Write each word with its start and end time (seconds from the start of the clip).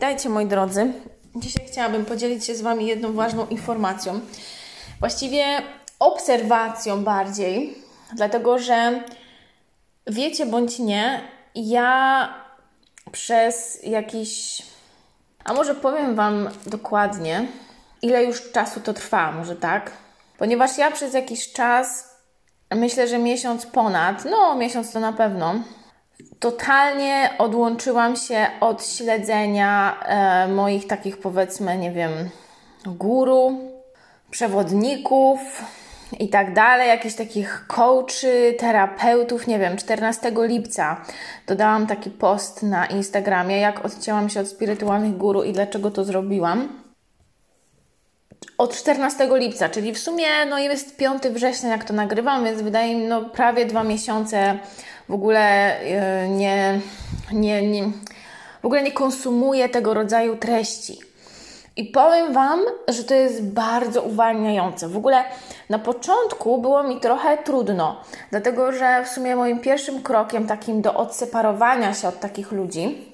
Dajcie 0.00 0.28
moi 0.28 0.46
drodzy, 0.46 0.92
dzisiaj 1.36 1.66
chciałabym 1.66 2.04
podzielić 2.04 2.44
się 2.44 2.54
z 2.54 2.62
Wami 2.62 2.86
jedną 2.86 3.12
ważną 3.12 3.46
informacją. 3.46 4.20
Właściwie 5.00 5.44
obserwacją 5.98 7.04
bardziej, 7.04 7.78
dlatego 8.16 8.58
że 8.58 9.02
wiecie 10.06 10.46
bądź 10.46 10.78
nie, 10.78 11.20
ja 11.54 12.34
przez 13.12 13.82
jakiś. 13.82 14.62
A 15.44 15.52
może 15.52 15.74
powiem 15.74 16.14
Wam 16.14 16.48
dokładnie, 16.66 17.46
ile 18.02 18.24
już 18.24 18.52
czasu 18.52 18.80
to 18.80 18.92
trwa, 18.94 19.32
może 19.32 19.56
tak? 19.56 19.90
Ponieważ 20.38 20.78
ja 20.78 20.90
przez 20.90 21.14
jakiś 21.14 21.52
czas, 21.52 22.16
myślę, 22.70 23.08
że 23.08 23.18
miesiąc 23.18 23.66
ponad, 23.66 24.24
no 24.24 24.54
miesiąc 24.54 24.92
to 24.92 25.00
na 25.00 25.12
pewno, 25.12 25.54
totalnie 26.40 27.30
odłączyłam 27.38 28.16
się 28.16 28.46
od 28.60 28.86
śledzenia 28.86 30.00
e, 30.02 30.48
moich 30.48 30.86
takich, 30.86 31.18
powiedzmy, 31.18 31.78
nie 31.78 31.92
wiem, 31.92 32.10
guru, 32.86 33.58
przewodników 34.30 35.40
i 36.18 36.28
tak 36.28 36.54
dalej, 36.54 36.88
jakichś 36.88 37.14
takich 37.14 37.64
coachy, 37.66 38.56
terapeutów, 38.58 39.46
nie 39.46 39.58
wiem, 39.58 39.76
14 39.76 40.32
lipca 40.36 41.04
dodałam 41.46 41.86
taki 41.86 42.10
post 42.10 42.62
na 42.62 42.86
Instagramie, 42.86 43.60
jak 43.60 43.84
odcięłam 43.84 44.28
się 44.28 44.40
od 44.40 44.48
spirytualnych 44.48 45.16
guru 45.16 45.42
i 45.42 45.52
dlaczego 45.52 45.90
to 45.90 46.04
zrobiłam. 46.04 46.80
Od 48.58 48.76
14 48.76 49.28
lipca, 49.32 49.68
czyli 49.68 49.92
w 49.92 49.98
sumie 49.98 50.26
no 50.50 50.58
jest 50.58 50.96
5 50.96 51.22
września, 51.22 51.68
jak 51.68 51.84
to 51.84 51.94
nagrywam, 51.94 52.44
więc 52.44 52.62
wydaje 52.62 52.94
mi 52.94 53.06
no 53.06 53.24
prawie 53.24 53.66
dwa 53.66 53.84
miesiące 53.84 54.58
w 55.10 55.14
ogóle 55.14 55.76
yy, 56.22 56.28
nie, 56.28 56.80
nie, 57.32 57.62
nie, 57.62 57.84
w 58.62 58.64
ogóle 58.64 58.82
nie 58.82 58.92
konsumuję 58.92 59.68
tego 59.68 59.94
rodzaju 59.94 60.36
treści. 60.36 60.98
I 61.76 61.84
powiem 61.84 62.32
Wam, 62.32 62.60
że 62.88 63.04
to 63.04 63.14
jest 63.14 63.44
bardzo 63.44 64.02
uwalniające. 64.02 64.88
W 64.88 64.96
ogóle 64.96 65.24
na 65.70 65.78
początku 65.78 66.58
było 66.58 66.82
mi 66.82 67.00
trochę 67.00 67.38
trudno, 67.38 68.00
dlatego 68.30 68.72
że 68.72 69.04
w 69.04 69.08
sumie 69.08 69.36
moim 69.36 69.60
pierwszym 69.60 70.02
krokiem 70.02 70.46
takim 70.46 70.82
do 70.82 70.94
odseparowania 70.94 71.94
się 71.94 72.08
od 72.08 72.20
takich 72.20 72.52
ludzi 72.52 73.10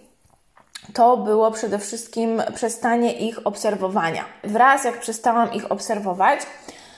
to 0.95 1.17
było 1.17 1.51
przede 1.51 1.79
wszystkim 1.79 2.43
przestanie 2.55 3.13
ich 3.13 3.47
obserwowania. 3.47 4.25
Wraz 4.45 4.85
jak 4.85 5.01
przestałam 5.01 5.53
ich 5.53 5.73
obserwować, 5.73 6.41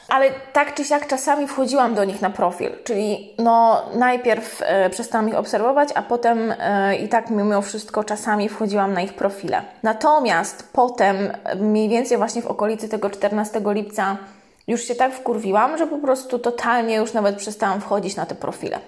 ale 0.09 0.31
tak 0.53 0.75
czy 0.75 0.85
siak 0.85 1.07
czasami 1.07 1.47
wchodziłam 1.47 1.95
do 1.95 2.05
nich 2.05 2.23
na 2.23 2.31
profil, 2.31 2.71
czyli 2.85 3.35
no 3.39 3.83
najpierw 3.95 4.63
e, 4.63 4.91
przestałam 4.91 5.29
ich 5.29 5.35
obserwować, 5.35 5.89
a 5.95 6.03
potem 6.03 6.55
e, 6.59 6.97
i 6.97 7.09
tak 7.09 7.31
mimo 7.31 7.63
wszystko 7.63 8.05
czasami 8.05 8.49
wchodziłam 8.49 8.93
na 8.93 9.01
ich 9.01 9.15
profile. 9.15 9.63
Natomiast 9.83 10.73
potem, 10.73 11.17
mniej 11.57 11.89
więcej 11.89 12.19
właśnie 12.19 12.43
w 12.43 12.47
okolicy 12.47 12.89
tego 12.89 13.11
14 13.11 13.61
lipca, 13.67 14.17
już 14.67 14.85
się 14.85 14.95
tak 14.95 15.13
wkurwiłam, 15.15 15.79
że 15.79 15.87
po 15.87 15.99
prostu 15.99 16.39
totalnie 16.39 16.97
już 16.97 17.13
nawet 17.13 17.37
przestałam 17.37 17.81
wchodzić 17.81 18.17
na 18.17 18.27
te 18.27 18.35
profile. 18.35 18.79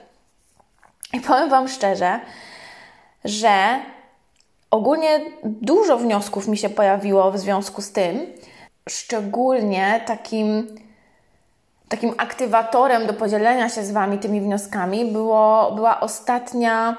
I 1.12 1.20
powiem 1.20 1.48
Wam 1.48 1.68
szczerze, 1.68 2.20
że 3.24 3.78
ogólnie 4.70 5.20
dużo 5.44 5.98
wniosków 5.98 6.48
mi 6.48 6.58
się 6.58 6.68
pojawiło 6.68 7.30
w 7.30 7.38
związku 7.38 7.82
z 7.82 7.92
tym, 7.92 8.26
szczególnie 8.88 10.00
takim 10.06 10.66
takim 11.90 12.14
aktywatorem 12.18 13.06
do 13.06 13.14
podzielenia 13.14 13.68
się 13.68 13.84
z 13.84 13.90
Wami 13.90 14.18
tymi 14.18 14.40
wnioskami 14.40 15.12
było, 15.12 15.72
była 15.72 16.00
ostatnia, 16.00 16.96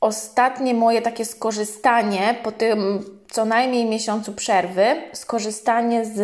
ostatnie 0.00 0.74
moje 0.74 1.02
takie 1.02 1.24
skorzystanie 1.24 2.34
po 2.42 2.52
tym 2.52 3.04
co 3.30 3.44
najmniej 3.44 3.86
miesiącu 3.86 4.32
przerwy, 4.32 4.84
skorzystanie 5.12 6.04
z 6.04 6.20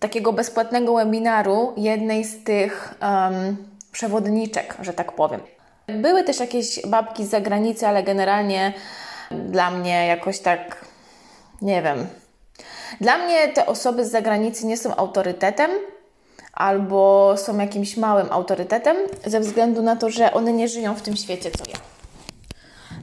takiego 0.00 0.32
bezpłatnego 0.32 0.94
webinaru 0.94 1.72
jednej 1.76 2.24
z 2.24 2.44
tych 2.44 2.94
um, 3.02 3.56
przewodniczek, 3.92 4.76
że 4.80 4.92
tak 4.92 5.12
powiem. 5.12 5.40
Były 5.86 6.24
też 6.24 6.40
jakieś 6.40 6.86
babki 6.86 7.24
z 7.24 7.30
zagranicy, 7.30 7.86
ale 7.86 8.02
generalnie 8.02 8.72
dla 9.30 9.70
mnie 9.70 10.06
jakoś 10.06 10.38
tak, 10.38 10.84
nie 11.62 11.82
wiem. 11.82 12.06
Dla 13.00 13.18
mnie 13.18 13.48
te 13.48 13.66
osoby 13.66 14.04
z 14.04 14.10
zagranicy 14.10 14.66
nie 14.66 14.76
są 14.76 14.96
autorytetem, 14.96 15.70
albo 16.56 17.34
są 17.36 17.58
jakimś 17.58 17.96
małym 17.96 18.26
autorytetem, 18.30 18.96
ze 19.26 19.40
względu 19.40 19.82
na 19.82 19.96
to, 19.96 20.10
że 20.10 20.32
one 20.32 20.52
nie 20.52 20.68
żyją 20.68 20.94
w 20.94 21.02
tym 21.02 21.16
świecie, 21.16 21.50
co 21.50 21.64
ja. 21.70 21.76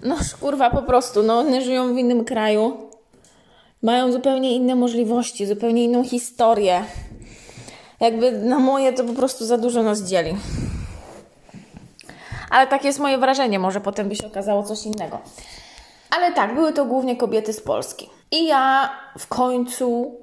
No 0.03 0.15
kurwa, 0.41 0.69
po 0.69 0.81
prostu, 0.81 1.23
no 1.23 1.39
one 1.39 1.61
żyją 1.61 1.93
w 1.93 1.97
innym 1.97 2.25
kraju, 2.25 2.77
mają 3.81 4.11
zupełnie 4.11 4.55
inne 4.55 4.75
możliwości, 4.75 5.45
zupełnie 5.45 5.83
inną 5.83 6.03
historię. 6.03 6.83
Jakby 7.99 8.31
na 8.31 8.59
moje 8.59 8.93
to 8.93 9.03
po 9.03 9.13
prostu 9.13 9.45
za 9.45 9.57
dużo 9.57 9.83
nas 9.83 10.01
dzieli. 10.01 10.35
Ale 12.49 12.67
takie 12.67 12.87
jest 12.87 12.99
moje 12.99 13.17
wrażenie, 13.17 13.59
może 13.59 13.81
potem 13.81 14.09
by 14.09 14.15
się 14.15 14.27
okazało 14.27 14.63
coś 14.63 14.85
innego. 14.85 15.19
Ale 16.09 16.33
tak, 16.33 16.55
były 16.55 16.73
to 16.73 16.85
głównie 16.85 17.15
kobiety 17.15 17.53
z 17.53 17.61
Polski. 17.61 18.09
I 18.31 18.47
ja 18.47 18.89
w 19.19 19.27
końcu 19.27 20.17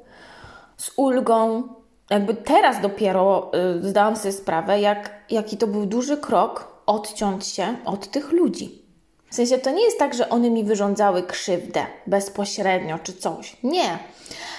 z 0.77 0.91
ulgą 0.97 1.69
jakby 2.11 2.35
teraz 2.35 2.81
dopiero 2.81 3.53
y, 3.81 3.89
zdałam 3.89 4.17
sobie 4.17 4.33
sprawę, 4.33 4.81
jak, 4.81 5.11
jaki 5.31 5.57
to 5.57 5.67
był 5.67 5.87
duży 5.87 6.17
krok 6.17 6.83
odciąć 6.87 7.47
się 7.47 7.77
od 7.85 8.11
tych 8.11 8.33
ludzi. 8.33 8.83
W 9.31 9.35
sensie 9.35 9.59
to 9.59 9.71
nie 9.71 9.85
jest 9.85 9.99
tak, 9.99 10.15
że 10.15 10.29
one 10.29 10.51
mi 10.51 10.65
wyrządzały 10.65 11.23
krzywdę 11.23 11.87
bezpośrednio 12.07 12.99
czy 12.99 13.13
coś. 13.13 13.57
Nie. 13.63 13.99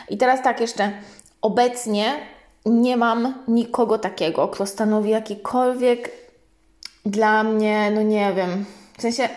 I 0.09 0.17
teraz 0.17 0.43
tak 0.43 0.61
jeszcze, 0.61 0.91
obecnie 1.41 2.13
nie 2.65 2.97
mam 2.97 3.43
nikogo 3.47 3.97
takiego, 3.97 4.47
kto 4.47 4.65
stanowi 4.65 5.09
jakikolwiek 5.09 6.11
dla 7.05 7.43
mnie, 7.43 7.91
no 7.95 8.01
nie 8.01 8.33
wiem, 8.33 8.65
w 8.97 9.01
sensie 9.01 9.29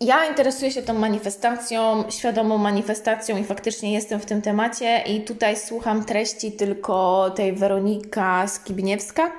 ja 0.00 0.26
interesuję 0.26 0.70
się 0.70 0.82
tą 0.82 0.94
manifestacją, 0.94 2.04
świadomą 2.10 2.58
manifestacją 2.58 3.36
i 3.36 3.44
faktycznie 3.44 3.92
jestem 3.92 4.20
w 4.20 4.26
tym 4.26 4.42
temacie 4.42 5.02
i 5.06 5.20
tutaj 5.20 5.56
słucham 5.56 6.04
treści 6.04 6.52
tylko 6.52 7.30
tej 7.30 7.52
Weronika 7.52 8.48
Skibniewska. 8.48 9.32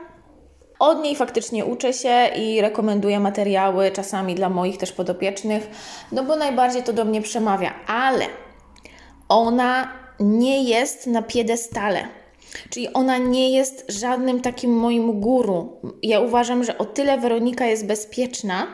Od 0.80 1.04
niej 1.04 1.16
faktycznie 1.16 1.66
uczę 1.66 1.94
się 1.94 2.28
i 2.36 2.62
rekomenduję 2.62 3.20
materiały 3.20 3.92
czasami 3.92 4.36
dla 4.36 4.50
moich 4.50 4.78
też 4.78 4.92
podopiecznych, 4.92 5.70
no 6.12 6.24
bo 6.24 6.36
najbardziej 6.36 6.84
to 6.84 6.94
do 6.94 7.06
mnie 7.06 7.22
przemawia, 7.22 7.74
ale 7.88 8.26
ona 9.30 9.94
nie 10.20 10.64
jest 10.64 11.08
na 11.08 11.22
piedestale. 11.22 12.08
Czyli 12.70 12.94
ona 12.94 13.18
nie 13.18 13.52
jest 13.52 13.86
żadnym 13.92 14.42
takim 14.42 14.72
moim 14.72 15.22
guru. 15.22 15.82
Ja 16.04 16.20
uważam, 16.20 16.64
że 16.64 16.78
o 16.78 16.86
tyle 16.86 17.18
Weronika 17.18 17.66
jest 17.66 17.86
bezpieczna, 17.86 18.68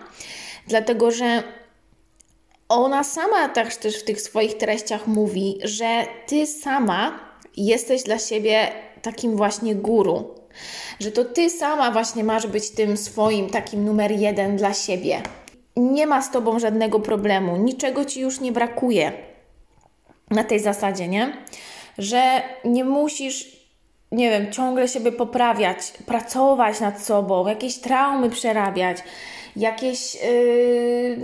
dlatego 0.68 1.12
że 1.12 1.44
ona 2.70 3.03
sama 3.03 3.50
też, 3.50 3.78
też 3.78 4.00
w 4.00 4.03
tych 4.03 4.22
swoich 4.22 4.58
treściach 4.58 5.08
mówi, 5.08 5.59
że 5.64 6.06
ty 6.28 6.48
sama 6.48 7.20
jesteś 7.58 8.03
dla 8.03 8.20
siebie 8.20 8.72
takim 9.02 9.36
właśnie 9.36 9.76
guru. 9.76 10.36
Że 11.00 11.12
to 11.12 11.25
ty 11.25 11.50
sama 11.50 11.92
właśnie 11.92 12.24
masz 12.24 12.48
być 12.48 12.70
tym 12.70 12.98
swoim 12.98 13.50
takim 13.50 13.86
numer 13.86 14.12
jeden 14.12 14.58
dla 14.58 14.74
siebie. 14.74 15.22
Nie 15.78 16.08
ma 16.08 16.22
z 16.22 16.31
tobą 16.31 16.59
żadnego 16.59 17.00
problemu, 17.00 17.58
niczego 17.58 18.06
ci 18.06 18.22
już 18.22 18.40
nie 18.40 18.52
brakuje. 18.52 19.12
Na 20.30 20.44
tej 20.44 20.59
zasadzie, 20.59 21.08
nie? 21.08 21.38
Że 21.98 22.42
nie 22.66 22.84
musisz, 22.84 23.48
nie 24.12 24.30
wiem, 24.30 24.52
ciągle 24.52 24.88
siebie 24.88 25.12
poprawiać, 25.12 25.78
pracować 26.06 26.80
nad 26.80 27.02
sobą, 27.02 27.48
jakieś 27.48 27.78
traumy 27.78 28.30
przerabiać 28.30 28.98
jakieś 29.56 30.16
yy, 30.16 31.18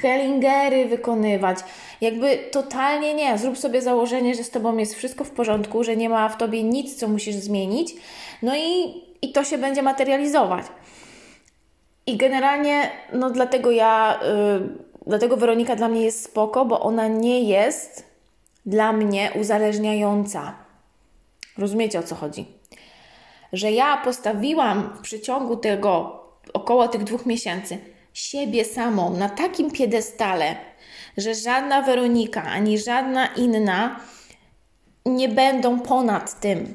hellingery 0.00 0.86
wykonywać. 0.86 1.58
Jakby 2.00 2.38
totalnie 2.50 3.14
nie. 3.14 3.38
Zrób 3.38 3.58
sobie 3.58 3.82
założenie, 3.82 4.34
że 4.34 4.44
z 4.44 4.50
Tobą 4.50 4.76
jest 4.76 4.94
wszystko 4.94 5.24
w 5.24 5.30
porządku, 5.30 5.84
że 5.84 5.96
nie 5.96 6.08
ma 6.08 6.28
w 6.28 6.36
Tobie 6.36 6.62
nic, 6.62 6.96
co 6.96 7.08
musisz 7.08 7.34
zmienić. 7.34 7.94
No 8.42 8.56
i, 8.56 9.02
i 9.22 9.32
to 9.32 9.44
się 9.44 9.58
będzie 9.58 9.82
materializować. 9.82 10.66
I 12.06 12.16
generalnie, 12.16 12.90
no 13.12 13.30
dlatego 13.30 13.70
ja, 13.70 14.20
yy, 14.60 14.68
dlatego 15.06 15.36
Weronika 15.36 15.76
dla 15.76 15.88
mnie 15.88 16.02
jest 16.02 16.24
spoko, 16.24 16.64
bo 16.64 16.80
ona 16.80 17.08
nie 17.08 17.40
jest 17.40 18.04
dla 18.66 18.92
mnie 18.92 19.30
uzależniająca. 19.40 20.54
Rozumiecie 21.58 21.98
o 21.98 22.02
co 22.02 22.14
chodzi? 22.14 22.46
Że 23.52 23.72
ja 23.72 23.96
postawiłam 23.96 24.92
w 24.98 25.00
przeciągu 25.00 25.56
tego 25.56 26.25
około 26.66 26.88
tych 26.88 27.04
dwóch 27.04 27.26
miesięcy 27.26 27.78
siebie 28.12 28.64
samą 28.64 29.16
na 29.16 29.28
takim 29.28 29.70
piedestale, 29.70 30.56
że 31.16 31.34
żadna 31.34 31.82
Weronika 31.82 32.42
ani 32.42 32.78
żadna 32.78 33.26
inna 33.26 34.00
nie 35.06 35.28
będą 35.28 35.80
ponad 35.80 36.40
tym, 36.40 36.74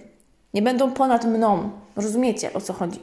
nie 0.53 0.61
będą 0.61 0.91
ponad 0.91 1.25
mną. 1.25 1.71
Rozumiecie 1.95 2.53
o 2.53 2.61
co 2.61 2.73
chodzi? 2.73 2.99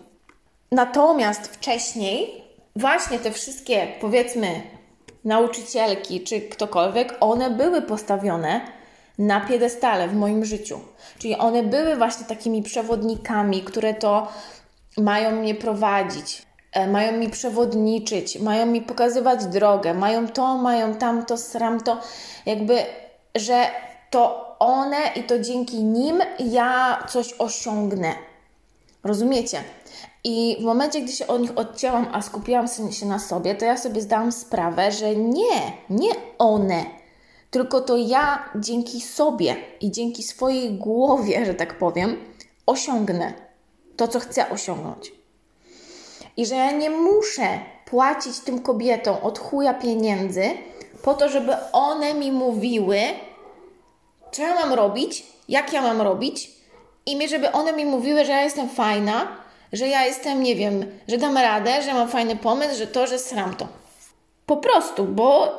Natomiast 0.72 1.48
wcześniej, 1.48 2.44
właśnie 2.76 3.18
te 3.18 3.30
wszystkie, 3.32 3.86
powiedzmy, 4.00 4.62
nauczycielki 5.24 6.20
czy 6.20 6.40
ktokolwiek, 6.40 7.16
one 7.20 7.50
były 7.50 7.82
postawione 7.82 8.60
na 9.18 9.40
piedestale 9.40 10.08
w 10.08 10.14
moim 10.14 10.44
życiu. 10.44 10.80
Czyli 11.18 11.36
one 11.36 11.62
były 11.62 11.96
właśnie 11.96 12.26
takimi 12.26 12.62
przewodnikami, 12.62 13.62
które 13.62 13.94
to 13.94 14.28
mają 14.96 15.30
mnie 15.30 15.54
prowadzić, 15.54 16.47
mają 16.86 17.12
mi 17.12 17.30
przewodniczyć, 17.30 18.38
mają 18.38 18.66
mi 18.66 18.80
pokazywać 18.82 19.46
drogę, 19.46 19.94
mają 19.94 20.28
to, 20.28 20.56
mają 20.56 20.94
tamto, 20.94 21.36
sramto, 21.36 22.00
jakby, 22.46 22.78
że 23.34 23.66
to 24.10 24.56
one 24.58 24.98
i 25.16 25.22
to 25.22 25.38
dzięki 25.38 25.84
nim 25.84 26.22
ja 26.38 27.04
coś 27.08 27.34
osiągnę. 27.38 28.14
Rozumiecie? 29.04 29.60
I 30.24 30.56
w 30.60 30.64
momencie, 30.64 31.00
gdy 31.00 31.12
się 31.12 31.26
od 31.26 31.40
nich 31.40 31.58
odcięłam, 31.58 32.06
a 32.12 32.22
skupiłam 32.22 32.66
się 32.90 33.06
na 33.06 33.18
sobie, 33.18 33.54
to 33.54 33.64
ja 33.64 33.76
sobie 33.76 34.00
zdałam 34.00 34.32
sprawę, 34.32 34.92
że 34.92 35.16
nie, 35.16 35.72
nie 35.90 36.10
one, 36.38 36.84
tylko 37.50 37.80
to 37.80 37.96
ja 37.96 38.44
dzięki 38.56 39.00
sobie 39.00 39.56
i 39.80 39.90
dzięki 39.90 40.22
swojej 40.22 40.74
głowie, 40.74 41.46
że 41.46 41.54
tak 41.54 41.78
powiem, 41.78 42.16
osiągnę 42.66 43.32
to, 43.96 44.08
co 44.08 44.20
chcę 44.20 44.50
osiągnąć. 44.50 45.17
I 46.38 46.46
że 46.46 46.54
ja 46.54 46.70
nie 46.70 46.90
muszę 46.90 47.58
płacić 47.84 48.38
tym 48.38 48.62
kobietom 48.62 49.16
od 49.22 49.38
chuja 49.38 49.74
pieniędzy 49.74 50.50
po 51.02 51.14
to, 51.14 51.28
żeby 51.28 51.52
one 51.72 52.14
mi 52.14 52.32
mówiły, 52.32 52.98
co 54.32 54.42
ja 54.42 54.54
mam 54.54 54.72
robić, 54.72 55.26
jak 55.48 55.72
ja 55.72 55.82
mam 55.82 56.00
robić, 56.00 56.50
i 57.06 57.28
żeby 57.28 57.52
one 57.52 57.72
mi 57.72 57.84
mówiły, 57.84 58.24
że 58.24 58.32
ja 58.32 58.42
jestem 58.42 58.68
fajna, 58.68 59.28
że 59.72 59.88
ja 59.88 60.04
jestem, 60.04 60.42
nie 60.42 60.56
wiem, 60.56 60.86
że 61.08 61.18
dam 61.18 61.36
radę, 61.36 61.82
że 61.82 61.94
mam 61.94 62.08
fajny 62.08 62.36
pomysł, 62.36 62.78
że 62.78 62.86
to, 62.86 63.06
że 63.06 63.18
sram 63.18 63.54
to. 63.54 63.68
Po 64.46 64.56
prostu, 64.56 65.04
bo 65.04 65.52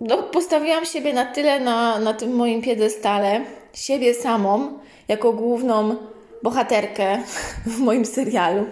no, 0.00 0.22
postawiłam 0.22 0.84
siebie 0.84 1.12
na 1.12 1.24
tyle 1.24 1.60
na, 1.60 1.98
na 1.98 2.14
tym 2.14 2.36
moim 2.36 2.62
piedestale, 2.62 3.40
siebie 3.72 4.14
samą, 4.14 4.78
jako 5.08 5.32
główną 5.32 5.96
bohaterkę 6.42 7.18
w 7.66 7.78
moim 7.78 8.04
serialu, 8.04 8.66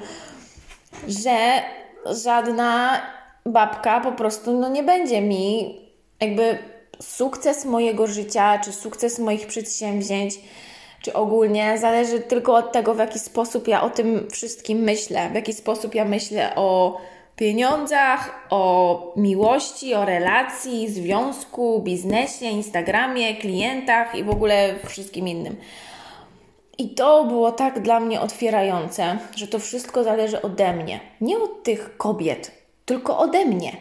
że 1.09 1.63
żadna 2.25 3.03
babka 3.47 4.01
po 4.01 4.13
prostu 4.13 4.53
no, 4.53 4.69
nie 4.69 4.83
będzie 4.83 5.21
mi 5.21 5.81
jakby 6.21 6.59
sukces 7.01 7.65
mojego 7.65 8.07
życia, 8.07 8.59
czy 8.65 8.73
sukces 8.73 9.19
moich 9.19 9.47
przedsięwzięć, 9.47 10.35
czy 11.03 11.13
ogólnie 11.13 11.79
zależy 11.79 12.21
tylko 12.21 12.55
od 12.55 12.73
tego, 12.73 12.95
w 12.95 12.99
jaki 12.99 13.19
sposób 13.19 13.69
ja 13.69 13.83
o 13.83 13.91
tym 13.91 14.29
wszystkim 14.31 14.79
myślę, 14.79 15.31
w 15.31 15.35
jaki 15.35 15.53
sposób 15.53 15.95
ja 15.95 16.05
myślę 16.05 16.55
o 16.55 17.01
pieniądzach, 17.37 18.47
o 18.51 19.13
miłości, 19.17 19.95
o 19.95 20.05
relacji, 20.05 20.89
związku, 20.91 21.83
biznesie, 21.83 22.47
Instagramie, 22.47 23.37
klientach 23.37 24.15
i 24.15 24.25
w 24.25 24.31
ogóle 24.31 24.75
wszystkim 24.87 25.29
innym. 25.29 25.57
I 26.79 26.95
to 26.95 27.25
było 27.25 27.53
tak 27.53 27.83
dla 27.83 28.01
mnie 28.01 28.21
otwierające, 28.21 29.19
że 29.37 29.49
to 29.49 29.59
wszystko 29.59 30.05
zależy 30.05 30.43
ode 30.43 30.73
mnie, 30.73 31.01
nie 31.21 31.39
od 31.39 31.63
tych 31.63 31.97
kobiet, 31.97 32.53
tylko 32.85 33.19
ode 33.19 33.45
mnie. 33.45 33.77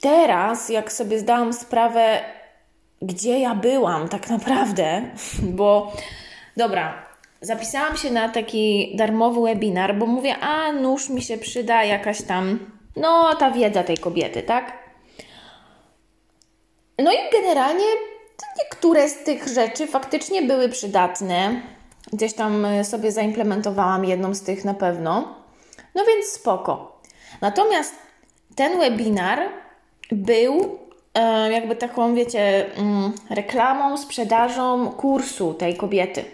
Teraz, 0.00 0.68
jak 0.68 0.92
sobie 0.92 1.18
zdałam 1.18 1.52
sprawę, 1.52 2.20
gdzie 3.02 3.38
ja 3.38 3.54
byłam 3.54 4.08
tak 4.08 4.30
naprawdę, 4.30 5.02
bo 5.58 5.92
dobra, 6.56 7.06
zapisałam 7.40 7.96
się 7.96 8.10
na 8.10 8.28
taki 8.28 8.96
darmowy 8.96 9.40
webinar, 9.42 9.94
bo 9.98 10.06
mówię, 10.06 10.36
a 10.36 10.72
nóż 10.72 11.08
mi 11.08 11.22
się 11.22 11.38
przyda, 11.38 11.84
jakaś 11.84 12.22
tam, 12.22 12.58
no 12.96 13.34
ta 13.34 13.50
wiedza 13.50 13.82
tej 13.82 13.98
kobiety, 13.98 14.42
tak? 14.42 14.80
No 16.98 17.12
i 17.12 17.16
generalnie 17.32 17.84
niektóre 18.58 19.08
z 19.08 19.24
tych 19.24 19.48
rzeczy 19.48 19.86
faktycznie 19.86 20.42
były 20.42 20.68
przydatne. 20.68 21.62
Gdzieś 22.12 22.34
tam 22.34 22.64
e, 22.64 22.84
sobie 22.84 23.12
zaimplementowałam 23.12 24.04
jedną 24.04 24.34
z 24.34 24.42
tych 24.42 24.64
na 24.64 24.74
pewno. 24.74 25.34
No 25.94 26.04
więc 26.04 26.26
spoko. 26.26 27.00
Natomiast 27.40 27.94
ten 28.56 28.78
webinar 28.78 29.40
był 30.12 30.78
e, 31.14 31.52
jakby 31.52 31.76
taką, 31.76 32.14
wiecie, 32.14 32.74
mm, 32.76 33.12
reklamą, 33.30 33.96
sprzedażą 33.96 34.90
kursu 34.90 35.54
tej 35.54 35.76
kobiety. 35.76 36.24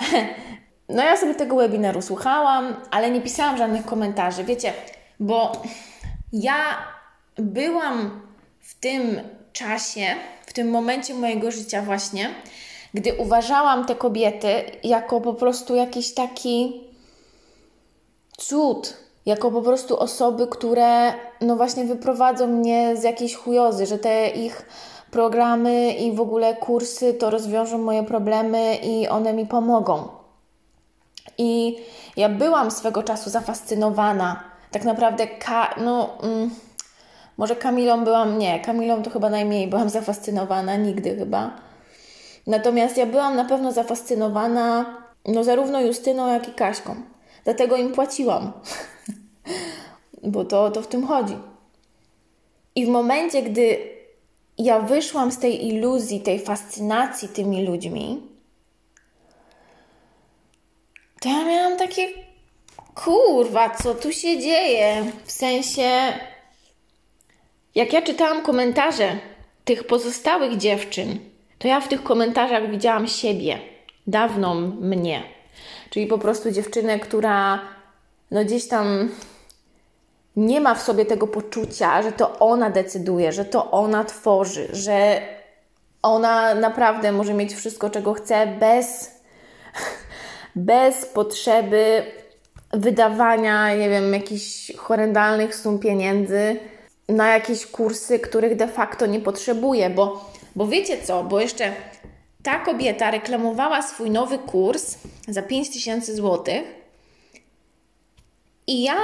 No 0.90 1.04
ja 1.04 1.16
sobie 1.16 1.34
tego 1.34 1.56
webinaru 1.56 2.02
słuchałam, 2.02 2.76
ale 2.90 3.10
nie 3.10 3.20
pisałam 3.20 3.56
żadnych 3.56 3.84
komentarzy, 3.84 4.44
wiecie, 4.44 4.72
bo 5.20 5.62
ja 6.32 6.78
byłam 7.36 8.20
w 8.60 8.80
tym 8.80 9.20
czasie, 9.52 10.06
w 10.46 10.52
tym 10.52 10.70
momencie 10.70 11.14
mojego 11.14 11.50
życia 11.50 11.82
właśnie, 11.82 12.30
gdy 12.94 13.14
uważałam 13.14 13.84
te 13.86 13.94
kobiety 13.94 14.48
jako 14.84 15.20
po 15.20 15.34
prostu 15.34 15.74
jakiś 15.74 16.14
taki 16.14 16.80
cud, 18.38 18.96
jako 19.26 19.50
po 19.50 19.62
prostu 19.62 19.98
osoby, 19.98 20.46
które 20.46 21.12
no 21.40 21.56
właśnie 21.56 21.84
wyprowadzą 21.84 22.46
mnie 22.46 22.96
z 22.96 23.02
jakiejś 23.02 23.34
chujozy, 23.34 23.86
że 23.86 23.98
te 23.98 24.28
ich 24.28 24.66
programy 25.10 25.92
i 25.92 26.12
w 26.12 26.20
ogóle 26.20 26.56
kursy 26.56 27.14
to 27.14 27.30
rozwiążą 27.30 27.78
moje 27.78 28.02
problemy 28.02 28.76
i 28.76 29.08
one 29.08 29.32
mi 29.32 29.46
pomogą. 29.46 30.08
I 31.38 31.78
ja 32.16 32.28
byłam 32.28 32.70
swego 32.70 33.02
czasu 33.02 33.30
zafascynowana. 33.30 34.42
Tak 34.70 34.84
naprawdę, 34.84 35.26
ka- 35.26 35.74
no, 35.80 36.18
mm, 36.22 36.50
może 37.36 37.56
Kamilą 37.56 38.04
byłam, 38.04 38.38
nie, 38.38 38.60
Kamilą 38.60 39.02
to 39.02 39.10
chyba 39.10 39.30
najmniej 39.30 39.68
byłam 39.68 39.90
zafascynowana, 39.98 40.76
nigdy 40.76 41.16
chyba. 41.16 41.50
Natomiast 42.48 42.96
ja 42.96 43.06
byłam 43.06 43.36
na 43.36 43.44
pewno 43.44 43.72
zafascynowana 43.72 44.96
no 45.26 45.44
zarówno 45.44 45.80
Justyną, 45.80 46.32
jak 46.32 46.48
i 46.48 46.52
Kaśką. 46.52 46.96
Dlatego 47.44 47.76
im 47.76 47.92
płaciłam. 47.92 48.52
Bo 50.22 50.44
to, 50.44 50.70
to 50.70 50.82
w 50.82 50.86
tym 50.86 51.06
chodzi. 51.06 51.36
I 52.74 52.86
w 52.86 52.88
momencie, 52.88 53.42
gdy 53.42 53.78
ja 54.58 54.80
wyszłam 54.80 55.32
z 55.32 55.38
tej 55.38 55.66
iluzji, 55.66 56.20
tej 56.20 56.40
fascynacji 56.40 57.28
tymi 57.28 57.66
ludźmi, 57.66 58.22
to 61.20 61.28
ja 61.28 61.44
miałam 61.44 61.78
takie 61.78 62.08
kurwa, 62.94 63.70
co 63.70 63.94
tu 63.94 64.12
się 64.12 64.38
dzieje? 64.38 65.12
W 65.24 65.32
sensie, 65.32 65.90
jak 67.74 67.92
ja 67.92 68.02
czytałam 68.02 68.42
komentarze 68.42 69.18
tych 69.64 69.84
pozostałych 69.84 70.56
dziewczyn, 70.56 71.18
to 71.58 71.68
ja 71.68 71.80
w 71.80 71.88
tych 71.88 72.02
komentarzach 72.02 72.70
widziałam 72.70 73.06
siebie, 73.06 73.58
dawną 74.06 74.54
mnie. 74.80 75.22
Czyli 75.90 76.06
po 76.06 76.18
prostu 76.18 76.50
dziewczynę, 76.50 76.98
która 76.98 77.60
no 78.30 78.44
gdzieś 78.44 78.68
tam 78.68 79.08
nie 80.36 80.60
ma 80.60 80.74
w 80.74 80.82
sobie 80.82 81.06
tego 81.06 81.26
poczucia, 81.26 82.02
że 82.02 82.12
to 82.12 82.38
ona 82.38 82.70
decyduje, 82.70 83.32
że 83.32 83.44
to 83.44 83.70
ona 83.70 84.04
tworzy, 84.04 84.68
że 84.72 85.20
ona 86.02 86.54
naprawdę 86.54 87.12
może 87.12 87.34
mieć 87.34 87.54
wszystko, 87.54 87.90
czego 87.90 88.14
chce, 88.14 88.46
bez, 88.46 89.10
bez 90.56 91.06
potrzeby 91.06 92.02
wydawania, 92.72 93.74
nie 93.74 93.88
wiem, 93.88 94.14
jakichś 94.14 94.72
horrendalnych 94.76 95.54
sum 95.54 95.78
pieniędzy 95.78 96.56
na 97.08 97.28
jakieś 97.28 97.66
kursy, 97.66 98.18
których 98.18 98.56
de 98.56 98.68
facto 98.68 99.06
nie 99.06 99.20
potrzebuje, 99.20 99.90
bo, 99.90 100.27
bo 100.58 100.66
wiecie 100.66 101.02
co, 101.02 101.24
bo 101.24 101.40
jeszcze 101.40 101.72
ta 102.42 102.58
kobieta 102.58 103.10
reklamowała 103.10 103.82
swój 103.82 104.10
nowy 104.10 104.38
kurs 104.38 104.98
za 105.28 105.42
5000 105.42 106.14
złotych 106.14 106.62
i 108.66 108.82
ja 108.82 108.96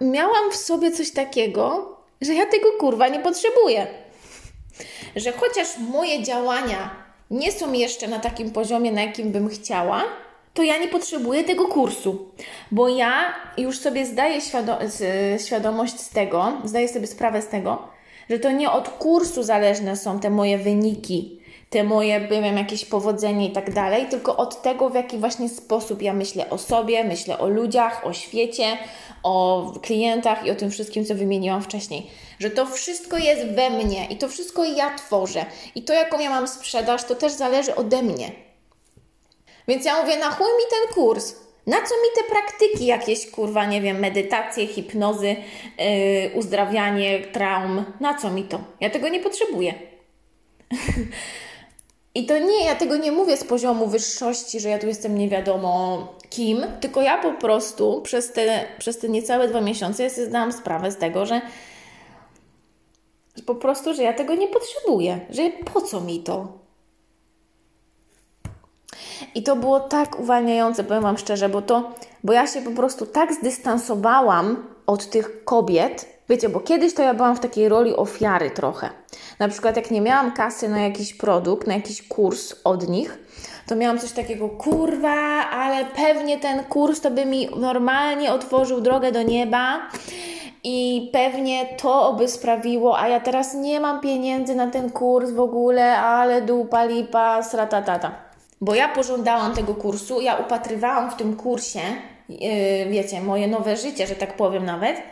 miałam 0.00 0.50
w 0.50 0.56
sobie 0.56 0.92
coś 0.92 1.10
takiego, 1.10 1.96
że 2.20 2.34
ja 2.34 2.46
tego 2.46 2.68
kurwa 2.78 3.08
nie 3.08 3.20
potrzebuję. 3.20 3.86
Że 5.16 5.32
chociaż 5.32 5.68
moje 5.78 6.22
działania 6.22 6.90
nie 7.30 7.52
są 7.52 7.72
jeszcze 7.72 8.08
na 8.08 8.18
takim 8.18 8.50
poziomie, 8.50 8.92
na 8.92 9.02
jakim 9.02 9.32
bym 9.32 9.48
chciała, 9.48 10.02
to 10.54 10.62
ja 10.62 10.78
nie 10.78 10.88
potrzebuję 10.88 11.44
tego 11.44 11.68
kursu, 11.68 12.28
bo 12.70 12.88
ja 12.88 13.34
już 13.56 13.78
sobie 13.78 14.06
zdaję 14.06 14.40
świado- 14.40 14.78
świadomość 15.46 16.00
z 16.00 16.10
tego, 16.10 16.52
zdaję 16.64 16.88
sobie 16.88 17.06
sprawę 17.06 17.42
z 17.42 17.48
tego, 17.48 17.93
że 18.30 18.38
to 18.38 18.50
nie 18.50 18.70
od 18.70 18.88
kursu 18.88 19.42
zależne 19.42 19.96
są 19.96 20.20
te 20.20 20.30
moje 20.30 20.58
wyniki, 20.58 21.40
te 21.70 21.84
moje, 21.84 22.20
wiem, 22.20 22.56
jakieś 22.56 22.84
powodzenie 22.84 23.48
i 23.48 23.52
tak 23.52 23.74
dalej, 23.74 24.06
tylko 24.10 24.36
od 24.36 24.62
tego, 24.62 24.90
w 24.90 24.94
jaki 24.94 25.18
właśnie 25.18 25.48
sposób 25.48 26.02
ja 26.02 26.12
myślę 26.12 26.50
o 26.50 26.58
sobie, 26.58 27.04
myślę 27.04 27.38
o 27.38 27.48
ludziach, 27.48 28.06
o 28.06 28.12
świecie, 28.12 28.78
o 29.22 29.72
klientach 29.82 30.46
i 30.46 30.50
o 30.50 30.54
tym 30.54 30.70
wszystkim, 30.70 31.04
co 31.04 31.14
wymieniłam 31.14 31.62
wcześniej. 31.62 32.10
Że 32.38 32.50
to 32.50 32.66
wszystko 32.66 33.18
jest 33.18 33.46
we 33.46 33.70
mnie 33.70 34.06
i 34.10 34.16
to 34.16 34.28
wszystko 34.28 34.64
ja 34.64 34.94
tworzę. 34.94 35.46
I 35.74 35.82
to, 35.82 35.92
jaką 35.92 36.20
ja 36.20 36.30
mam 36.30 36.48
sprzedaż, 36.48 37.04
to 37.04 37.14
też 37.14 37.32
zależy 37.32 37.74
ode 37.74 38.02
mnie. 38.02 38.32
Więc 39.68 39.84
ja 39.84 40.02
mówię, 40.02 40.16
na 40.16 40.30
chuj 40.30 40.46
mi 40.46 40.64
ten 40.70 40.94
kurs. 40.94 41.43
Na 41.66 41.76
co 41.76 41.94
mi 41.94 42.08
te 42.14 42.30
praktyki 42.30 42.86
jakieś, 42.86 43.30
kurwa, 43.30 43.66
nie 43.66 43.80
wiem, 43.80 43.98
medytacje, 43.98 44.66
hipnozy, 44.66 45.26
yy, 45.78 46.30
uzdrawianie 46.34 47.20
traum? 47.20 47.84
Na 48.00 48.14
co 48.14 48.30
mi 48.30 48.44
to? 48.44 48.60
Ja 48.80 48.90
tego 48.90 49.08
nie 49.08 49.20
potrzebuję. 49.20 49.74
I 52.14 52.26
to 52.26 52.38
nie, 52.38 52.64
ja 52.64 52.74
tego 52.74 52.96
nie 52.96 53.12
mówię 53.12 53.36
z 53.36 53.44
poziomu 53.44 53.86
wyższości, 53.86 54.60
że 54.60 54.68
ja 54.68 54.78
tu 54.78 54.86
jestem 54.86 55.18
nie 55.18 55.28
wiadomo 55.28 56.08
kim, 56.30 56.66
tylko 56.80 57.02
ja 57.02 57.18
po 57.18 57.32
prostu 57.32 58.00
przez 58.02 58.32
te, 58.32 58.64
przez 58.78 58.98
te 58.98 59.08
niecałe 59.08 59.48
dwa 59.48 59.60
miesiące 59.60 60.02
ja 60.02 60.10
sobie 60.10 60.26
zdałam 60.26 60.52
sprawę 60.52 60.90
z 60.90 60.96
tego, 60.96 61.26
że, 61.26 61.40
po 63.46 63.54
prostu, 63.54 63.94
że 63.94 64.02
ja 64.02 64.12
tego 64.12 64.34
nie 64.34 64.48
potrzebuję, 64.48 65.20
że 65.30 65.50
po 65.50 65.80
co 65.80 66.00
mi 66.00 66.20
to? 66.20 66.63
I 69.34 69.42
to 69.42 69.56
było 69.56 69.80
tak 69.80 70.20
uwalniające, 70.20 70.84
powiem 70.84 71.02
Wam 71.02 71.18
szczerze, 71.18 71.48
bo 71.48 71.62
to, 71.62 71.90
bo 72.24 72.32
ja 72.32 72.46
się 72.46 72.62
po 72.62 72.70
prostu 72.70 73.06
tak 73.06 73.32
zdystansowałam 73.32 74.66
od 74.86 75.10
tych 75.10 75.44
kobiet, 75.44 76.06
wiecie, 76.28 76.48
bo 76.48 76.60
kiedyś 76.60 76.94
to 76.94 77.02
ja 77.02 77.14
byłam 77.14 77.36
w 77.36 77.40
takiej 77.40 77.68
roli 77.68 77.96
ofiary 77.96 78.50
trochę. 78.50 78.90
Na 79.38 79.48
przykład 79.48 79.76
jak 79.76 79.90
nie 79.90 80.00
miałam 80.00 80.32
kasy 80.32 80.68
na 80.68 80.80
jakiś 80.80 81.14
produkt, 81.14 81.66
na 81.66 81.74
jakiś 81.74 82.08
kurs 82.08 82.54
od 82.64 82.88
nich, 82.88 83.18
to 83.66 83.76
miałam 83.76 83.98
coś 83.98 84.12
takiego, 84.12 84.48
kurwa, 84.48 85.14
ale 85.50 85.84
pewnie 85.84 86.38
ten 86.38 86.64
kurs 86.64 87.00
to 87.00 87.10
by 87.10 87.26
mi 87.26 87.48
normalnie 87.56 88.32
otworzył 88.32 88.80
drogę 88.80 89.12
do 89.12 89.22
nieba 89.22 89.80
i 90.64 91.10
pewnie 91.12 91.66
to 91.82 92.14
by 92.18 92.28
sprawiło, 92.28 92.98
a 92.98 93.08
ja 93.08 93.20
teraz 93.20 93.54
nie 93.54 93.80
mam 93.80 94.00
pieniędzy 94.00 94.54
na 94.54 94.70
ten 94.70 94.90
kurs 94.90 95.30
w 95.30 95.40
ogóle, 95.40 95.98
ale 95.98 96.42
dupa, 96.42 96.84
lipa, 96.84 97.42
sratatata. 97.42 98.23
Bo 98.64 98.74
ja 98.74 98.88
pożądałam 98.88 99.54
tego 99.54 99.74
kursu, 99.74 100.20
ja 100.20 100.36
upatrywałam 100.36 101.10
w 101.10 101.16
tym 101.16 101.36
kursie, 101.36 101.80
yy, 102.28 102.38
wiecie, 102.90 103.20
moje 103.20 103.48
nowe 103.48 103.76
życie, 103.76 104.06
że 104.06 104.14
tak 104.14 104.36
powiem 104.36 104.64
nawet, 104.64 105.02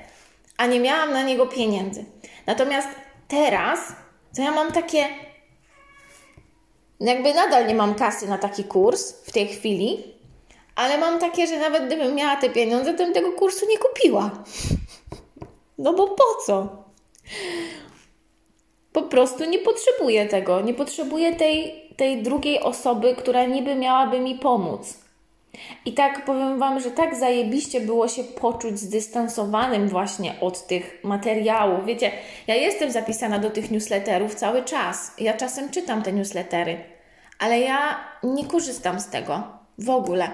a 0.57 0.67
nie 0.67 0.81
miałam 0.81 1.13
na 1.13 1.23
niego 1.23 1.47
pieniędzy. 1.47 2.05
Natomiast 2.47 2.89
teraz, 3.29 3.79
to 4.37 4.43
ja 4.43 4.51
mam 4.51 4.73
takie, 4.73 5.05
jakby 7.01 7.35
nadal 7.35 7.67
nie 7.67 7.75
mam 7.75 7.95
kasy 7.95 8.29
na 8.29 8.39
taki 8.39 8.65
kurs 8.65 9.13
w 9.13 9.33
tej 9.33 9.49
chwili, 9.49 10.15
ale 10.75 10.99
mam 10.99 11.19
takie, 11.19 11.47
że 11.47 11.59
nawet 11.59 11.87
gdybym 11.87 12.15
miała 12.15 12.37
te 12.37 12.51
pieniądze, 12.51 12.95
to 12.95 13.05
bym 13.05 13.13
tego 13.13 13.33
kursu 13.33 13.67
nie 13.69 13.79
kupiła. 13.79 14.31
No 15.79 15.93
bo 15.93 16.09
po 16.09 16.25
co? 16.47 16.85
Po 18.93 19.03
prostu 19.03 19.45
nie 19.45 19.59
potrzebuję 19.59 20.27
tego. 20.27 20.61
Nie 20.61 20.75
potrzebuję 20.75 21.35
tej, 21.37 21.82
tej 21.97 22.23
drugiej 22.23 22.61
osoby, 22.61 23.15
która 23.17 23.45
niby 23.47 23.75
miałaby 23.75 24.21
mi 24.21 24.35
pomóc. 24.35 25.03
I 25.85 25.93
tak 25.93 26.25
powiem 26.25 26.59
Wam, 26.59 26.81
że 26.81 26.91
tak 26.91 27.15
zajebiście 27.15 27.81
było 27.81 28.09
się 28.09 28.25
poczuć 28.25 28.79
zdystansowanym 28.79 29.89
właśnie 29.89 30.41
od 30.41 30.67
tych 30.67 30.99
materiałów. 31.05 31.87
Wiecie, 31.87 32.11
ja 32.47 32.55
jestem 32.55 32.91
zapisana 32.91 33.39
do 33.39 33.51
tych 33.51 33.71
newsletterów 33.71 34.35
cały 34.35 34.65
czas. 34.65 35.13
Ja 35.19 35.35
czasem 35.35 35.71
czytam 35.71 36.03
te 36.03 36.13
newslettery, 36.13 36.85
ale 37.39 37.61
ja 37.61 38.01
nie 38.23 38.45
korzystam 38.45 39.01
z 39.01 39.09
tego 39.09 39.43
w 39.79 39.91
ogóle. 39.91 40.31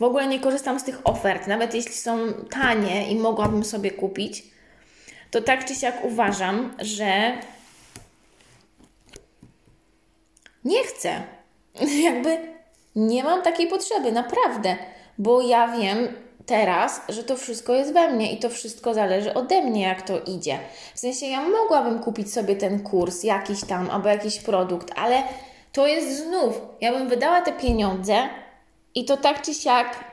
W 0.00 0.02
ogóle 0.02 0.26
nie 0.26 0.40
korzystam 0.40 0.80
z 0.80 0.84
tych 0.84 1.00
ofert, 1.04 1.46
nawet 1.46 1.74
jeśli 1.74 1.92
są 1.92 2.18
tanie 2.50 3.10
i 3.10 3.16
mogłabym 3.16 3.64
sobie 3.64 3.90
kupić, 3.90 4.44
to 5.30 5.42
tak 5.42 5.64
czy 5.64 5.74
siak 5.74 6.04
uważam, 6.04 6.74
że 6.78 7.32
nie 10.68 10.84
chcę. 10.84 11.22
Jakby 12.04 12.38
nie 12.96 13.24
mam 13.24 13.42
takiej 13.42 13.66
potrzeby, 13.66 14.12
naprawdę, 14.12 14.76
bo 15.18 15.40
ja 15.40 15.68
wiem 15.68 16.08
teraz, 16.46 17.00
że 17.08 17.24
to 17.24 17.36
wszystko 17.36 17.74
jest 17.74 17.92
we 17.92 18.10
mnie 18.10 18.32
i 18.32 18.38
to 18.38 18.50
wszystko 18.50 18.94
zależy 18.94 19.34
ode 19.34 19.62
mnie, 19.62 19.82
jak 19.82 20.02
to 20.02 20.20
idzie. 20.20 20.58
W 20.94 20.98
sensie 20.98 21.26
ja 21.26 21.48
mogłabym 21.48 21.98
kupić 21.98 22.32
sobie 22.32 22.56
ten 22.56 22.82
kurs 22.82 23.24
jakiś 23.24 23.64
tam 23.64 23.90
albo 23.90 24.08
jakiś 24.08 24.40
produkt, 24.40 24.92
ale 24.96 25.22
to 25.72 25.86
jest 25.86 26.24
znów, 26.24 26.60
ja 26.80 26.92
bym 26.92 27.08
wydała 27.08 27.42
te 27.42 27.52
pieniądze 27.52 28.28
i 28.94 29.04
to 29.04 29.16
tak 29.16 29.42
czy 29.42 29.54
siak 29.54 30.04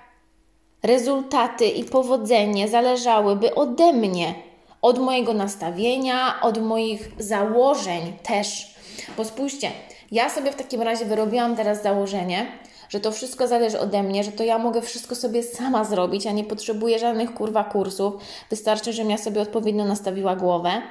rezultaty 0.84 1.66
i 1.66 1.84
powodzenie 1.84 2.68
zależałyby 2.68 3.56
ode 3.56 3.94
mnie, 3.94 4.34
od 4.82 5.00
mojego 5.00 5.34
nastawienia, 5.34 6.42
od 6.42 6.62
moich 6.62 7.12
założeń 7.20 8.14
też. 8.24 8.75
Bo 9.18 9.26
spójrzcie, 9.26 9.72
ja 10.12 10.30
sobie 10.30 10.52
w 10.52 10.56
takim 10.56 10.82
razie 10.82 11.06
wyrobiłam 11.06 11.56
teraz 11.56 11.84
założenie, 11.84 12.48
że 12.90 13.00
to 13.00 13.12
wszystko 13.12 13.48
zależy 13.48 13.80
ode 13.80 14.04
mnie, 14.04 14.24
że 14.24 14.32
to 14.32 14.44
ja 14.44 14.58
mogę 14.58 14.82
wszystko 14.82 15.16
sobie 15.16 15.44
sama 15.44 15.84
zrobić, 15.84 16.28
a 16.28 16.32
nie 16.32 16.44
potrzebuję 16.44 17.00
żadnych 17.00 17.34
kurwa 17.34 17.64
kursów. 17.64 18.14
Wystarczy, 18.50 18.94
żebym 18.94 19.12
ja 19.12 19.18
sobie 19.18 19.42
odpowiednio 19.42 19.86
nastawiła 19.86 20.36
głowę 20.36 20.82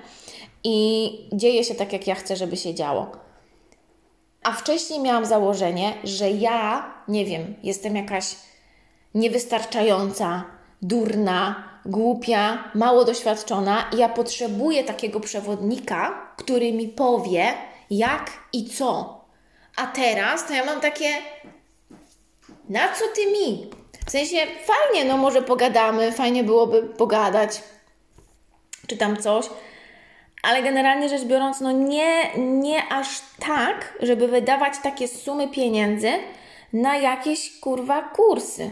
i 0.64 1.10
dzieje 1.32 1.64
się 1.64 1.74
tak, 1.74 1.92
jak 1.92 2.06
ja 2.06 2.14
chcę, 2.14 2.36
żeby 2.36 2.56
się 2.56 2.74
działo. 2.74 3.10
A 4.42 4.52
wcześniej 4.52 5.00
miałam 5.00 5.26
założenie, 5.26 5.94
że 6.04 6.30
ja, 6.30 6.94
nie 7.08 7.24
wiem, 7.24 7.54
jestem 7.62 7.96
jakaś 7.96 8.36
niewystarczająca, 9.14 10.44
durna, 10.82 11.64
głupia, 11.86 12.64
mało 12.74 13.04
doświadczona 13.04 13.84
i 13.94 13.96
ja 13.96 14.08
potrzebuję 14.08 14.84
takiego 14.84 15.20
przewodnika, 15.20 16.28
który 16.36 16.72
mi 16.72 16.88
powie, 16.88 17.44
jak 17.98 18.30
i 18.52 18.70
co. 18.70 19.20
A 19.76 19.86
teraz 19.86 20.46
to 20.46 20.54
ja 20.54 20.64
mam 20.64 20.80
takie, 20.80 21.08
na 22.68 22.92
co 22.92 23.04
ty 23.14 23.26
mi? 23.26 23.70
W 24.06 24.10
sensie 24.10 24.36
fajnie, 24.64 25.04
no 25.04 25.16
może 25.16 25.42
pogadamy, 25.42 26.12
fajnie 26.12 26.44
byłoby 26.44 26.82
pogadać, 26.82 27.62
czy 28.86 28.96
tam 28.96 29.16
coś, 29.16 29.46
ale 30.42 30.62
generalnie 30.62 31.08
rzecz 31.08 31.24
biorąc, 31.24 31.60
no 31.60 31.72
nie, 31.72 32.30
nie 32.36 32.88
aż 32.88 33.08
tak, 33.40 33.98
żeby 34.00 34.28
wydawać 34.28 34.74
takie 34.82 35.08
sumy 35.08 35.48
pieniędzy 35.48 36.12
na 36.72 36.96
jakieś 36.96 37.60
kurwa 37.60 38.02
kursy. 38.02 38.70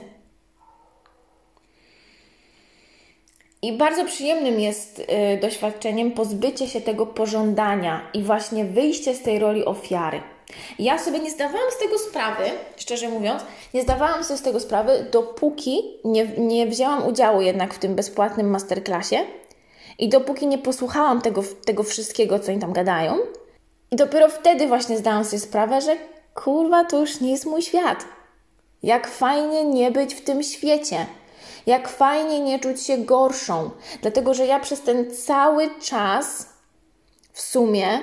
I 3.65 3.73
bardzo 3.73 4.05
przyjemnym 4.05 4.61
jest 4.61 4.99
y, 4.99 5.05
doświadczeniem 5.41 6.13
pozbycie 6.13 6.69
się 6.69 6.81
tego 6.81 7.07
pożądania 7.07 8.01
i 8.15 8.23
właśnie 8.23 8.65
wyjście 8.65 9.15
z 9.15 9.23
tej 9.23 9.39
roli 9.39 9.65
ofiary. 9.65 10.21
Ja 10.79 10.99
sobie 10.99 11.19
nie 11.19 11.31
zdawałam 11.31 11.71
z 11.71 11.79
tego 11.79 11.99
sprawy, 11.99 12.45
szczerze 12.77 13.09
mówiąc, 13.09 13.43
nie 13.75 13.83
zdawałam 13.83 14.25
sobie 14.25 14.39
z 14.39 14.43
tego 14.43 14.61
sprawy, 14.61 15.07
dopóki 15.13 15.83
nie, 16.05 16.25
nie 16.25 16.67
wzięłam 16.67 17.07
udziału 17.07 17.41
jednak 17.41 17.75
w 17.75 17.79
tym 17.79 17.95
bezpłatnym 17.95 18.51
masterclassie 18.51 19.17
i 19.99 20.09
dopóki 20.09 20.47
nie 20.47 20.59
posłuchałam 20.59 21.21
tego, 21.21 21.43
tego 21.67 21.83
wszystkiego, 21.83 22.39
co 22.39 22.53
oni 22.53 22.61
tam 22.61 22.73
gadają. 22.73 23.19
I 23.91 23.97
dopiero 23.97 24.29
wtedy 24.29 24.67
właśnie 24.67 24.99
zdałam 24.99 25.25
sobie 25.25 25.41
sprawę, 25.41 25.81
że 25.81 25.97
kurwa, 26.35 26.85
to 26.85 27.01
już 27.01 27.21
nie 27.21 27.31
jest 27.31 27.47
mój 27.47 27.63
świat. 27.63 28.05
Jak 28.83 29.09
fajnie 29.09 29.65
nie 29.65 29.91
być 29.91 30.15
w 30.15 30.21
tym 30.21 30.43
świecie. 30.43 31.07
Jak 31.67 31.89
fajnie 31.89 32.41
nie 32.41 32.59
czuć 32.59 32.83
się 32.83 32.99
gorszą. 32.99 33.71
Dlatego, 34.03 34.35
że 34.35 34.47
ja 34.47 34.61
przez 34.61 34.81
ten 34.83 35.17
cały 35.17 35.71
czas 35.81 36.49
w 37.33 37.41
sumie 37.41 38.01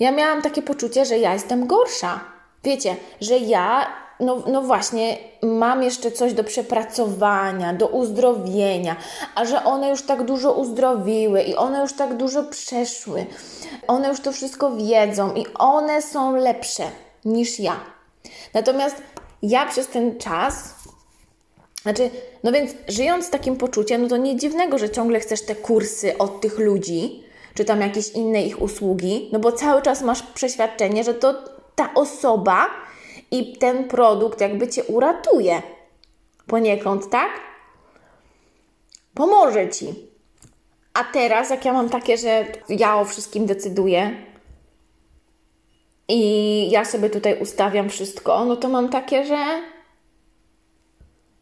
ja 0.00 0.12
miałam 0.12 0.42
takie 0.42 0.62
poczucie, 0.62 1.04
że 1.04 1.18
ja 1.18 1.32
jestem 1.32 1.66
gorsza. 1.66 2.20
Wiecie, 2.64 2.96
że 3.20 3.38
ja, 3.38 3.86
no, 4.20 4.42
no 4.46 4.62
właśnie, 4.62 5.18
mam 5.42 5.82
jeszcze 5.82 6.10
coś 6.10 6.34
do 6.34 6.44
przepracowania, 6.44 7.74
do 7.74 7.86
uzdrowienia, 7.86 8.96
a 9.34 9.44
że 9.44 9.64
one 9.64 9.88
już 9.88 10.02
tak 10.02 10.22
dużo 10.22 10.52
uzdrowiły 10.52 11.42
i 11.42 11.56
one 11.56 11.80
już 11.80 11.92
tak 11.92 12.16
dużo 12.16 12.42
przeszły, 12.42 13.26
one 13.86 14.08
już 14.08 14.20
to 14.20 14.32
wszystko 14.32 14.76
wiedzą 14.76 15.34
i 15.34 15.46
one 15.54 16.02
są 16.02 16.36
lepsze 16.36 16.84
niż 17.24 17.60
ja. 17.60 17.76
Natomiast 18.54 18.96
ja 19.42 19.66
przez 19.66 19.88
ten 19.88 20.18
czas 20.18 20.74
znaczy, 21.82 22.10
no 22.44 22.52
więc 22.52 22.70
żyjąc 22.88 23.30
takim 23.30 23.56
poczuciem, 23.56 24.02
no 24.02 24.08
to 24.08 24.16
nie 24.16 24.36
dziwnego, 24.36 24.78
że 24.78 24.90
ciągle 24.90 25.20
chcesz 25.20 25.42
te 25.42 25.54
kursy 25.54 26.18
od 26.18 26.40
tych 26.40 26.58
ludzi, 26.58 27.22
czy 27.54 27.64
tam 27.64 27.80
jakieś 27.80 28.10
inne 28.10 28.42
ich 28.42 28.62
usługi, 28.62 29.28
no 29.32 29.38
bo 29.38 29.52
cały 29.52 29.82
czas 29.82 30.02
masz 30.02 30.22
przeświadczenie, 30.22 31.04
że 31.04 31.14
to 31.14 31.34
ta 31.74 31.94
osoba 31.94 32.66
i 33.30 33.58
ten 33.58 33.88
produkt 33.88 34.40
jakby 34.40 34.68
cię 34.68 34.84
uratuje. 34.84 35.62
Poniekąd, 36.46 37.10
tak? 37.10 37.30
Pomoże 39.14 39.68
ci. 39.68 39.86
A 40.94 41.04
teraz, 41.04 41.50
jak 41.50 41.64
ja 41.64 41.72
mam 41.72 41.88
takie, 41.88 42.18
że 42.18 42.46
ja 42.68 42.96
o 42.96 43.04
wszystkim 43.04 43.46
decyduję 43.46 44.26
i 46.08 46.70
ja 46.70 46.84
sobie 46.84 47.10
tutaj 47.10 47.40
ustawiam 47.40 47.88
wszystko, 47.88 48.44
no 48.44 48.56
to 48.56 48.68
mam 48.68 48.88
takie, 48.88 49.26
że 49.26 49.62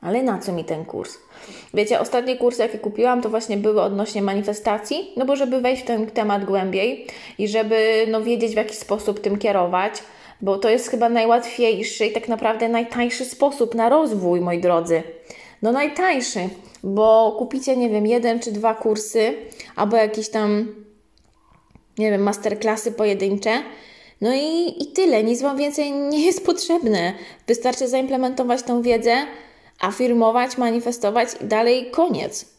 ale 0.01 0.23
na 0.23 0.39
co 0.39 0.53
mi 0.53 0.65
ten 0.65 0.85
kurs? 0.85 1.19
Wiecie, 1.75 2.01
ostatnie 2.01 2.37
kursy, 2.37 2.63
jakie 2.63 2.79
kupiłam, 2.79 3.23
to 3.23 3.29
właśnie 3.29 3.57
były 3.57 3.83
odnośnie 3.83 4.23
manifestacji, 4.23 5.13
no 5.17 5.27
bo 5.27 5.37
żeby 5.37 5.61
wejść 5.61 5.83
w 5.83 5.87
ten 5.87 6.07
temat 6.07 6.45
głębiej 6.45 7.07
i 7.39 7.49
żeby 7.49 8.07
no, 8.11 8.23
wiedzieć, 8.23 8.53
w 8.53 8.57
jaki 8.57 8.77
sposób 8.77 9.21
tym 9.21 9.39
kierować, 9.39 10.03
bo 10.41 10.59
to 10.59 10.69
jest 10.69 10.89
chyba 10.89 11.09
najłatwiejszy 11.09 12.07
i 12.07 12.13
tak 12.13 12.29
naprawdę 12.29 12.69
najtańszy 12.69 13.25
sposób 13.25 13.75
na 13.75 13.89
rozwój, 13.89 14.41
moi 14.41 14.61
drodzy. 14.61 15.03
No 15.63 15.73
najtańszy, 15.73 16.41
bo 16.85 17.35
kupicie, 17.39 17.77
nie 17.77 17.91
wiem, 17.91 18.07
jeden 18.07 18.41
czy 18.41 18.53
dwa 18.53 18.75
kursy, 18.75 19.35
albo 19.77 19.97
jakieś 19.97 20.29
tam, 20.29 20.75
nie 21.99 22.11
wiem, 22.11 22.23
masterclassy 22.23 22.93
pojedyncze. 22.93 23.63
No 24.21 24.35
i, 24.35 24.83
i 24.83 24.87
tyle, 24.87 25.25
nic 25.25 25.43
Wam 25.43 25.57
więcej 25.57 25.93
nie 25.93 26.27
jest 26.27 26.47
potrzebne. 26.47 27.13
Wystarczy 27.47 27.89
zaimplementować 27.89 28.63
tą 28.63 28.83
wiedzę, 28.83 29.27
afirmować, 29.81 30.59
manifestować 30.59 31.29
i 31.41 31.45
dalej 31.45 31.91
koniec. 31.91 32.59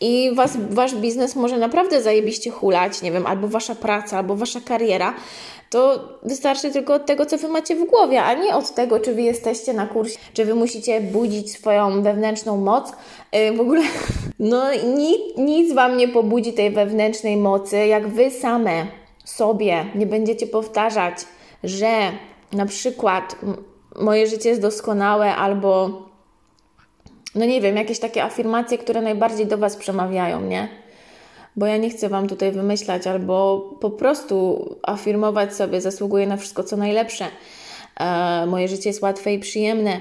I 0.00 0.30
was, 0.34 0.56
wasz 0.70 0.94
biznes 0.94 1.36
może 1.36 1.58
naprawdę 1.58 2.02
zajebiście 2.02 2.50
hulać, 2.50 3.02
nie 3.02 3.12
wiem, 3.12 3.26
albo 3.26 3.48
wasza 3.48 3.74
praca, 3.74 4.18
albo 4.18 4.36
wasza 4.36 4.60
kariera, 4.60 5.14
to 5.70 6.08
wystarczy 6.22 6.70
tylko 6.70 6.94
od 6.94 7.06
tego, 7.06 7.26
co 7.26 7.38
wy 7.38 7.48
macie 7.48 7.76
w 7.76 7.84
głowie, 7.84 8.22
a 8.22 8.34
nie 8.34 8.54
od 8.54 8.74
tego, 8.74 9.00
czy 9.00 9.14
wy 9.14 9.22
jesteście 9.22 9.72
na 9.72 9.86
kursie, 9.86 10.18
czy 10.32 10.44
wy 10.44 10.54
musicie 10.54 11.00
budzić 11.00 11.52
swoją 11.52 12.02
wewnętrzną 12.02 12.56
moc. 12.56 12.92
Yy, 13.32 13.56
w 13.56 13.60
ogóle, 13.60 13.82
no 14.38 14.74
nic, 14.74 15.20
nic 15.36 15.74
wam 15.74 15.96
nie 15.96 16.08
pobudzi 16.08 16.52
tej 16.52 16.70
wewnętrznej 16.70 17.36
mocy, 17.36 17.86
jak 17.86 18.08
wy 18.08 18.30
same 18.30 18.86
sobie 19.24 19.86
nie 19.94 20.06
będziecie 20.06 20.46
powtarzać, 20.46 21.14
że 21.64 22.12
na 22.52 22.66
przykład 22.66 23.36
moje 23.96 24.26
życie 24.26 24.48
jest 24.48 24.60
doskonałe, 24.60 25.36
albo 25.36 26.02
no 27.34 27.44
nie 27.44 27.60
wiem, 27.60 27.76
jakieś 27.76 27.98
takie 27.98 28.24
afirmacje, 28.24 28.78
które 28.78 29.02
najbardziej 29.02 29.46
do 29.46 29.58
Was 29.58 29.76
przemawiają, 29.76 30.40
nie? 30.40 30.68
Bo 31.56 31.66
ja 31.66 31.76
nie 31.76 31.90
chcę 31.90 32.08
Wam 32.08 32.28
tutaj 32.28 32.52
wymyślać, 32.52 33.06
albo 33.06 33.60
po 33.80 33.90
prostu 33.90 34.64
afirmować 34.82 35.54
sobie, 35.54 35.80
zasługuję 35.80 36.26
na 36.26 36.36
wszystko, 36.36 36.64
co 36.64 36.76
najlepsze. 36.76 37.26
E, 38.00 38.46
moje 38.46 38.68
życie 38.68 38.90
jest 38.90 39.02
łatwe 39.02 39.32
i 39.32 39.38
przyjemne. 39.38 40.00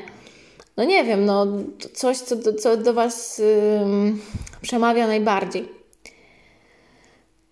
No 0.78 0.84
nie 0.84 1.04
wiem, 1.04 1.26
no 1.26 1.48
coś, 1.94 2.18
co 2.18 2.36
do, 2.36 2.54
co 2.54 2.78
do 2.78 2.94
Was 2.94 3.42
przemawia 4.62 5.08
najbardziej. 5.08 5.79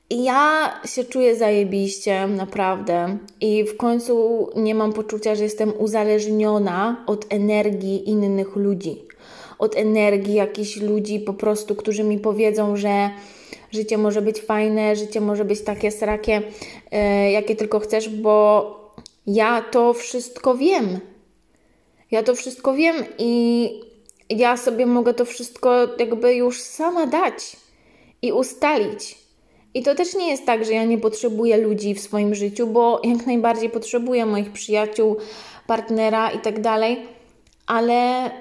Ja 0.09 0.73
się 0.85 1.03
czuję 1.03 1.35
zajebiście, 1.35 2.27
naprawdę. 2.27 3.17
I 3.41 3.63
w 3.63 3.77
końcu 3.77 4.47
nie 4.55 4.75
mam 4.75 4.93
poczucia, 4.93 5.35
że 5.35 5.43
jestem 5.43 5.73
uzależniona 5.79 7.03
od 7.07 7.25
energii 7.29 8.09
innych 8.09 8.55
ludzi 8.55 9.07
od 9.59 9.75
energii 9.75 10.33
jakichś 10.33 10.77
ludzi 10.77 11.19
po 11.19 11.33
prostu, 11.33 11.75
którzy 11.75 12.03
mi 12.03 12.19
powiedzą, 12.19 12.77
że 12.77 13.09
życie 13.71 13.97
może 13.97 14.21
być 14.21 14.41
fajne, 14.41 14.95
życie 14.95 15.21
może 15.21 15.45
być 15.45 15.61
takie 15.61 15.91
srakie, 15.91 16.41
e, 16.91 17.31
jakie 17.31 17.55
tylko 17.55 17.79
chcesz, 17.79 18.09
bo 18.09 18.93
ja 19.27 19.61
to 19.61 19.93
wszystko 19.93 20.55
wiem. 20.55 20.99
Ja 22.11 22.23
to 22.23 22.35
wszystko 22.35 22.73
wiem 22.73 22.95
i 23.17 23.69
ja 24.29 24.57
sobie 24.57 24.85
mogę 24.85 25.13
to 25.13 25.25
wszystko 25.25 25.87
jakby 25.99 26.35
już 26.35 26.61
sama 26.61 27.07
dać 27.07 27.57
i 28.21 28.31
ustalić. 28.31 29.26
I 29.77 29.83
to 29.83 29.95
też 29.95 30.15
nie 30.15 30.29
jest 30.29 30.45
tak, 30.45 30.65
że 30.65 30.73
ja 30.73 30.83
nie 30.83 30.97
potrzebuję 30.97 31.57
ludzi 31.57 31.93
w 31.93 31.99
swoim 31.99 32.35
życiu, 32.35 32.67
bo 32.67 33.01
jak 33.03 33.25
najbardziej 33.25 33.69
potrzebuję 33.69 34.25
moich 34.25 34.51
przyjaciół, 34.51 35.17
partnera 35.67 36.31
i 36.31 36.39
tak 36.39 36.61
dalej, 36.61 37.05
ale 37.67 38.31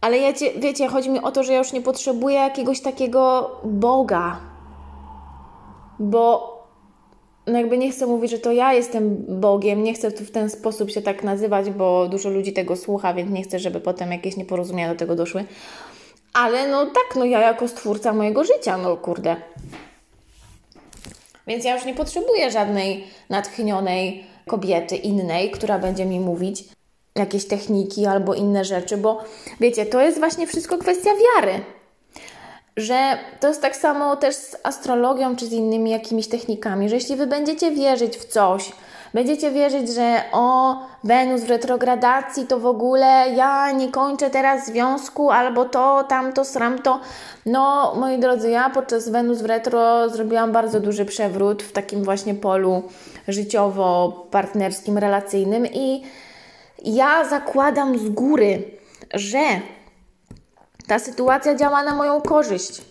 ale 0.00 0.18
ja 0.18 0.32
cię, 0.32 0.52
wiecie, 0.56 0.88
chodzi 0.88 1.10
mi 1.10 1.18
o 1.20 1.32
to, 1.32 1.42
że 1.42 1.52
ja 1.52 1.58
już 1.58 1.72
nie 1.72 1.80
potrzebuję 1.80 2.36
jakiegoś 2.36 2.80
takiego 2.80 3.50
Boga. 3.64 4.40
Bo 5.98 6.54
no 7.46 7.58
jakby 7.58 7.78
nie 7.78 7.90
chcę 7.90 8.06
mówić, 8.06 8.30
że 8.30 8.38
to 8.38 8.52
ja 8.52 8.72
jestem 8.72 9.24
Bogiem, 9.28 9.82
nie 9.82 9.94
chcę 9.94 10.12
tu 10.12 10.24
w 10.24 10.30
ten 10.30 10.50
sposób 10.50 10.90
się 10.90 11.02
tak 11.02 11.24
nazywać, 11.24 11.70
bo 11.70 12.08
dużo 12.08 12.30
ludzi 12.30 12.52
tego 12.52 12.76
słucha, 12.76 13.14
więc 13.14 13.30
nie 13.30 13.42
chcę, 13.42 13.58
żeby 13.58 13.80
potem 13.80 14.12
jakieś 14.12 14.36
nieporozumienia 14.36 14.92
do 14.92 14.98
tego 14.98 15.16
doszły. 15.16 15.44
Ale 16.34 16.68
no 16.68 16.86
tak, 16.86 17.16
no 17.16 17.24
ja 17.24 17.40
jako 17.40 17.68
stwórca 17.68 18.12
mojego 18.12 18.44
życia, 18.44 18.76
no 18.78 18.96
kurde. 18.96 19.36
Więc 21.46 21.64
ja 21.64 21.74
już 21.74 21.84
nie 21.84 21.94
potrzebuję 21.94 22.50
żadnej 22.50 23.06
natchnionej 23.30 24.26
kobiety 24.46 24.96
innej, 24.96 25.50
która 25.50 25.78
będzie 25.78 26.06
mi 26.06 26.20
mówić, 26.20 26.64
jakieś 27.14 27.48
techniki 27.48 28.06
albo 28.06 28.34
inne 28.34 28.64
rzeczy, 28.64 28.96
bo 28.96 29.24
wiecie, 29.60 29.86
to 29.86 30.00
jest 30.00 30.18
właśnie 30.18 30.46
wszystko 30.46 30.78
kwestia 30.78 31.10
wiary. 31.10 31.60
Że 32.76 33.18
to 33.40 33.48
jest 33.48 33.62
tak 33.62 33.76
samo 33.76 34.16
też 34.16 34.34
z 34.34 34.56
astrologią 34.62 35.36
czy 35.36 35.46
z 35.46 35.52
innymi 35.52 35.90
jakimiś 35.90 36.28
technikami, 36.28 36.88
że 36.88 36.94
jeśli 36.94 37.16
wy 37.16 37.26
będziecie 37.26 37.70
wierzyć 37.70 38.16
w 38.16 38.24
coś, 38.24 38.72
będziecie 39.14 39.50
wierzyć, 39.50 39.88
że 39.88 40.22
o 40.32 40.76
Wenus 41.04 41.40
w 41.40 41.50
retrogradacji 41.50 42.46
to 42.46 42.58
w 42.58 42.66
ogóle 42.66 43.06
ja 43.36 43.72
nie 43.72 43.88
kończę 43.88 44.30
teraz 44.30 44.66
związku 44.66 45.30
albo 45.30 45.64
to, 45.64 46.04
tamto, 46.08 46.44
sramto. 46.44 47.00
No, 47.46 47.94
moi 47.96 48.18
drodzy, 48.18 48.50
ja 48.50 48.70
podczas 48.70 49.08
Wenus 49.08 49.42
w 49.42 49.44
retro 49.44 50.08
zrobiłam 50.08 50.52
bardzo 50.52 50.80
duży 50.80 51.04
przewrót 51.04 51.62
w 51.62 51.72
takim 51.72 52.04
właśnie 52.04 52.34
polu 52.34 52.82
życiowo-partnerskim, 53.28 54.98
relacyjnym 54.98 55.66
i 55.66 56.04
ja 56.84 57.28
zakładam 57.28 57.98
z 57.98 58.08
góry, 58.08 58.78
że 59.14 59.60
ta 60.86 60.98
sytuacja 60.98 61.54
działa 61.54 61.82
na 61.82 61.94
moją 61.94 62.20
korzyść. 62.20 62.82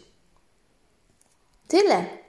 Tyle. 1.68 2.23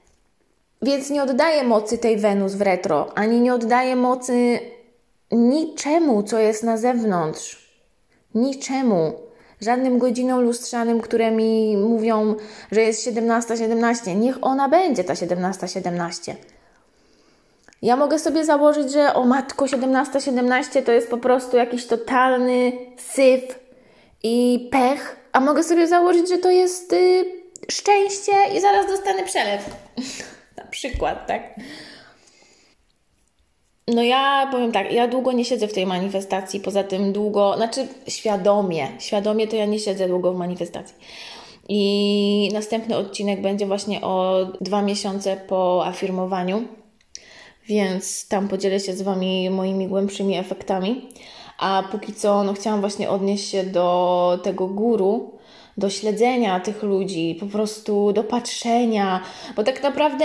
Więc 0.85 1.11
nie 1.11 1.23
oddaję 1.23 1.65
mocy 1.65 1.99
tej 1.99 2.17
Wenus 2.17 2.55
w 2.55 2.63
retro, 2.63 3.19
ani 3.19 3.41
nie 3.41 3.55
oddaję 3.55 3.97
mocy 3.97 4.59
niczemu, 5.33 6.23
co 6.23 6.39
jest 6.39 6.63
na 6.63 6.77
zewnątrz. 6.77 7.75
Niczemu. 8.35 9.13
Żadnym 9.61 9.99
godzinom 9.99 10.41
lustrzanym, 10.41 11.01
które 11.01 11.31
mi 11.31 11.77
mówią, 11.77 12.35
że 12.73 12.83
jest 12.83 13.07
17.17. 13.07 13.59
17. 13.59 14.15
Niech 14.15 14.37
ona 14.43 14.69
będzie 14.69 15.05
ta 15.05 15.15
17.17. 15.15 15.67
17. 15.67 16.37
Ja 17.83 17.97
mogę 17.97 18.19
sobie 18.19 18.45
założyć, 18.45 18.93
że 18.93 19.15
o 19.15 19.25
matko 19.25 19.65
17-17 19.65 20.83
to 20.83 20.93
jest 20.93 21.11
po 21.11 21.19
prostu 21.19 21.57
jakiś 21.57 21.87
totalny 21.87 22.73
syf 22.97 23.59
i 24.23 24.69
pech, 24.73 25.17
a 25.33 25.41
mogę 25.41 25.63
sobie 25.63 25.89
założyć, 25.89 26.29
że 26.29 26.39
to 26.39 26.51
jest 26.51 26.93
y, 26.93 27.25
szczęście 27.71 28.33
i 28.57 28.61
zaraz 28.61 28.87
dostanę 28.87 29.23
przelew. 29.23 29.63
Przykład, 30.75 31.27
tak? 31.27 31.61
No 33.89 34.03
ja 34.03 34.49
powiem 34.51 34.73
tak, 34.73 34.93
ja 34.93 35.09
długo 35.09 35.33
nie 35.33 35.45
siedzę 35.45 35.69
w 35.69 35.73
tej 35.73 35.87
manifestacji, 35.87 36.61
poza 36.61 36.85
tym 36.85 37.13
długo, 37.13 37.57
znaczy 37.57 37.89
świadomie, 38.09 38.89
świadomie 38.99 39.49
to 39.49 39.57
ja 39.57 39.67
nie 39.67 39.79
siedzę 39.79 40.09
długo 40.09 40.33
w 40.33 40.37
manifestacji. 40.37 40.97
I 41.69 42.51
następny 42.53 42.97
odcinek 42.97 43.41
będzie 43.41 43.67
właśnie 43.67 44.01
o 44.01 44.47
dwa 44.61 44.83
miesiące 44.83 45.37
po 45.37 45.87
afirmowaniu 45.87 46.69
więc 47.67 48.29
tam 48.29 48.49
podzielę 48.49 48.81
się 48.81 48.93
z 48.93 49.03
Wami 49.03 49.51
moimi 49.51 49.89
głębszymi 49.89 50.37
efektami. 50.37 51.09
A 51.59 51.83
póki 51.93 52.13
co, 52.13 52.45
no 52.45 52.53
chciałam 52.53 52.81
właśnie 52.81 53.11
odnieść 53.11 53.51
się 53.51 53.65
do 53.65 54.39
tego 54.43 54.67
guru, 54.67 55.39
do 55.79 55.91
śledzenia 55.91 56.61
tych 56.61 56.83
ludzi, 56.83 57.37
po 57.41 57.47
prostu 57.47 58.13
do 58.13 58.25
patrzenia, 58.25 59.21
bo 59.57 59.65
tak 59.65 59.83
naprawdę 59.83 60.25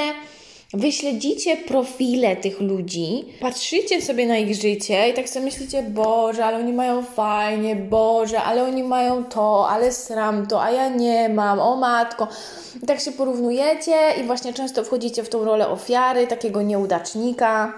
Wy 0.74 0.92
śledzicie 0.92 1.58
profile 1.58 2.36
tych 2.36 2.62
ludzi, 2.62 3.26
patrzycie 3.42 4.02
sobie 4.02 4.28
na 4.28 4.38
ich 4.38 4.56
życie 4.56 5.10
i 5.10 5.14
tak 5.14 5.30
sobie 5.30 5.46
myślicie, 5.46 5.84
Boże, 5.84 6.46
ale 6.46 6.58
oni 6.58 6.74
mają 6.74 7.04
fajnie, 7.04 7.76
Boże, 7.76 8.42
ale 8.42 8.64
oni 8.64 8.84
mają 8.84 9.24
to, 9.24 9.70
ale 9.70 9.92
sram 9.92 10.48
to, 10.48 10.64
a 10.64 10.72
ja 10.72 10.90
nie 10.90 11.30
mam, 11.30 11.60
o 11.60 11.76
matko. 11.76 12.28
I 12.84 12.86
tak 12.86 13.00
się 13.00 13.12
porównujecie 13.12 13.96
i 14.22 14.24
właśnie 14.24 14.54
często 14.54 14.84
wchodzicie 14.84 15.24
w 15.24 15.30
tą 15.30 15.46
rolę 15.46 15.68
ofiary, 15.68 16.28
takiego 16.28 16.62
nieudacznika, 16.62 17.74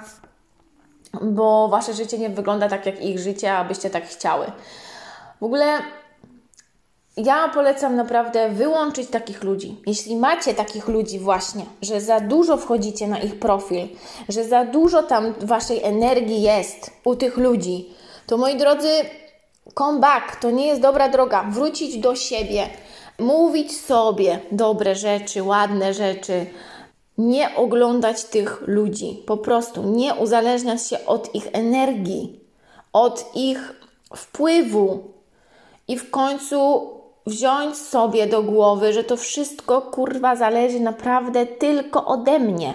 bo 1.22 1.68
Wasze 1.68 1.94
życie 1.94 2.18
nie 2.18 2.30
wygląda 2.30 2.70
tak 2.70 2.86
jak 2.86 3.04
ich 3.04 3.20
życie, 3.20 3.54
abyście 3.54 3.90
tak 3.90 4.08
chciały. 4.08 4.46
W 5.42 5.44
ogóle 5.44 5.80
ja 7.18 7.50
polecam 7.50 7.96
naprawdę 7.96 8.50
wyłączyć 8.50 9.10
takich 9.10 9.44
ludzi. 9.44 9.76
Jeśli 9.88 10.16
macie 10.16 10.54
takich 10.54 10.88
ludzi 10.88 11.20
właśnie, 11.20 11.66
że 11.82 12.02
za 12.02 12.20
dużo 12.20 12.58
wchodzicie 12.58 13.08
na 13.08 13.20
ich 13.20 13.40
profil, 13.40 13.88
że 14.30 14.44
za 14.44 14.66
dużo 14.66 15.04
tam 15.04 15.34
waszej 15.42 15.84
energii 15.84 16.42
jest 16.42 16.92
u 17.04 17.16
tych 17.16 17.38
ludzi, 17.38 17.90
to 18.28 18.38
moi 18.38 18.58
drodzy, 18.58 18.90
come 19.78 20.00
back, 20.00 20.36
to 20.36 20.52
nie 20.52 20.68
jest 20.68 20.82
dobra 20.82 21.10
droga. 21.10 21.44
Wrócić 21.44 21.98
do 21.98 22.16
siebie, 22.16 22.70
mówić 23.20 23.78
sobie 23.78 24.40
dobre 24.52 24.96
rzeczy, 24.96 25.44
ładne 25.44 25.94
rzeczy, 25.94 26.46
nie 27.18 27.56
oglądać 27.56 28.24
tych 28.24 28.64
ludzi, 28.68 29.24
po 29.26 29.38
prostu 29.38 29.84
nie 29.84 30.14
uzależniać 30.16 30.88
się 30.88 31.06
od 31.06 31.36
ich 31.36 31.48
energii, 31.54 32.40
od 32.94 33.36
ich 33.36 33.74
wpływu. 34.16 35.12
I 35.88 35.98
w 35.98 36.12
końcu 36.12 36.90
wziąć 37.26 37.78
sobie 37.78 38.28
do 38.28 38.44
głowy, 38.44 38.94
że 38.94 39.04
to 39.04 39.18
wszystko 39.18 39.82
kurwa 39.82 40.36
zależy 40.36 40.80
naprawdę 40.80 41.46
tylko 41.46 42.06
ode 42.06 42.40
mnie. 42.40 42.74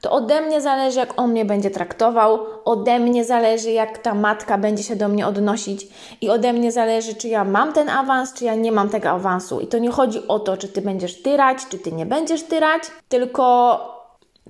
to 0.00 0.10
ode 0.10 0.40
mnie 0.40 0.60
zależy, 0.60 0.98
jak 0.98 1.20
on 1.20 1.30
mnie 1.30 1.44
będzie 1.44 1.70
traktował, 1.70 2.38
ode 2.64 2.98
mnie 2.98 3.24
zależy, 3.24 3.70
jak 3.70 3.98
ta 3.98 4.14
matka 4.14 4.58
będzie 4.58 4.82
się 4.82 4.96
do 4.96 5.08
mnie 5.08 5.26
odnosić 5.26 5.88
i 6.20 6.30
ode 6.30 6.52
mnie 6.52 6.72
zależy, 6.72 7.14
czy 7.14 7.28
ja 7.28 7.44
mam 7.44 7.72
ten 7.72 7.88
awans, 7.88 8.32
czy 8.32 8.44
ja 8.44 8.54
nie 8.54 8.72
mam 8.72 8.88
tego 8.88 9.10
awansu. 9.10 9.60
I 9.60 9.66
to 9.66 9.78
nie 9.78 9.90
chodzi 9.90 10.28
o 10.28 10.38
to, 10.38 10.56
czy 10.56 10.68
ty 10.68 10.82
będziesz 10.82 11.22
tyrać, 11.22 11.58
czy 11.70 11.78
ty 11.78 11.92
nie 11.92 12.06
będziesz 12.06 12.42
tyrać, 12.42 12.82
tylko 13.08 13.78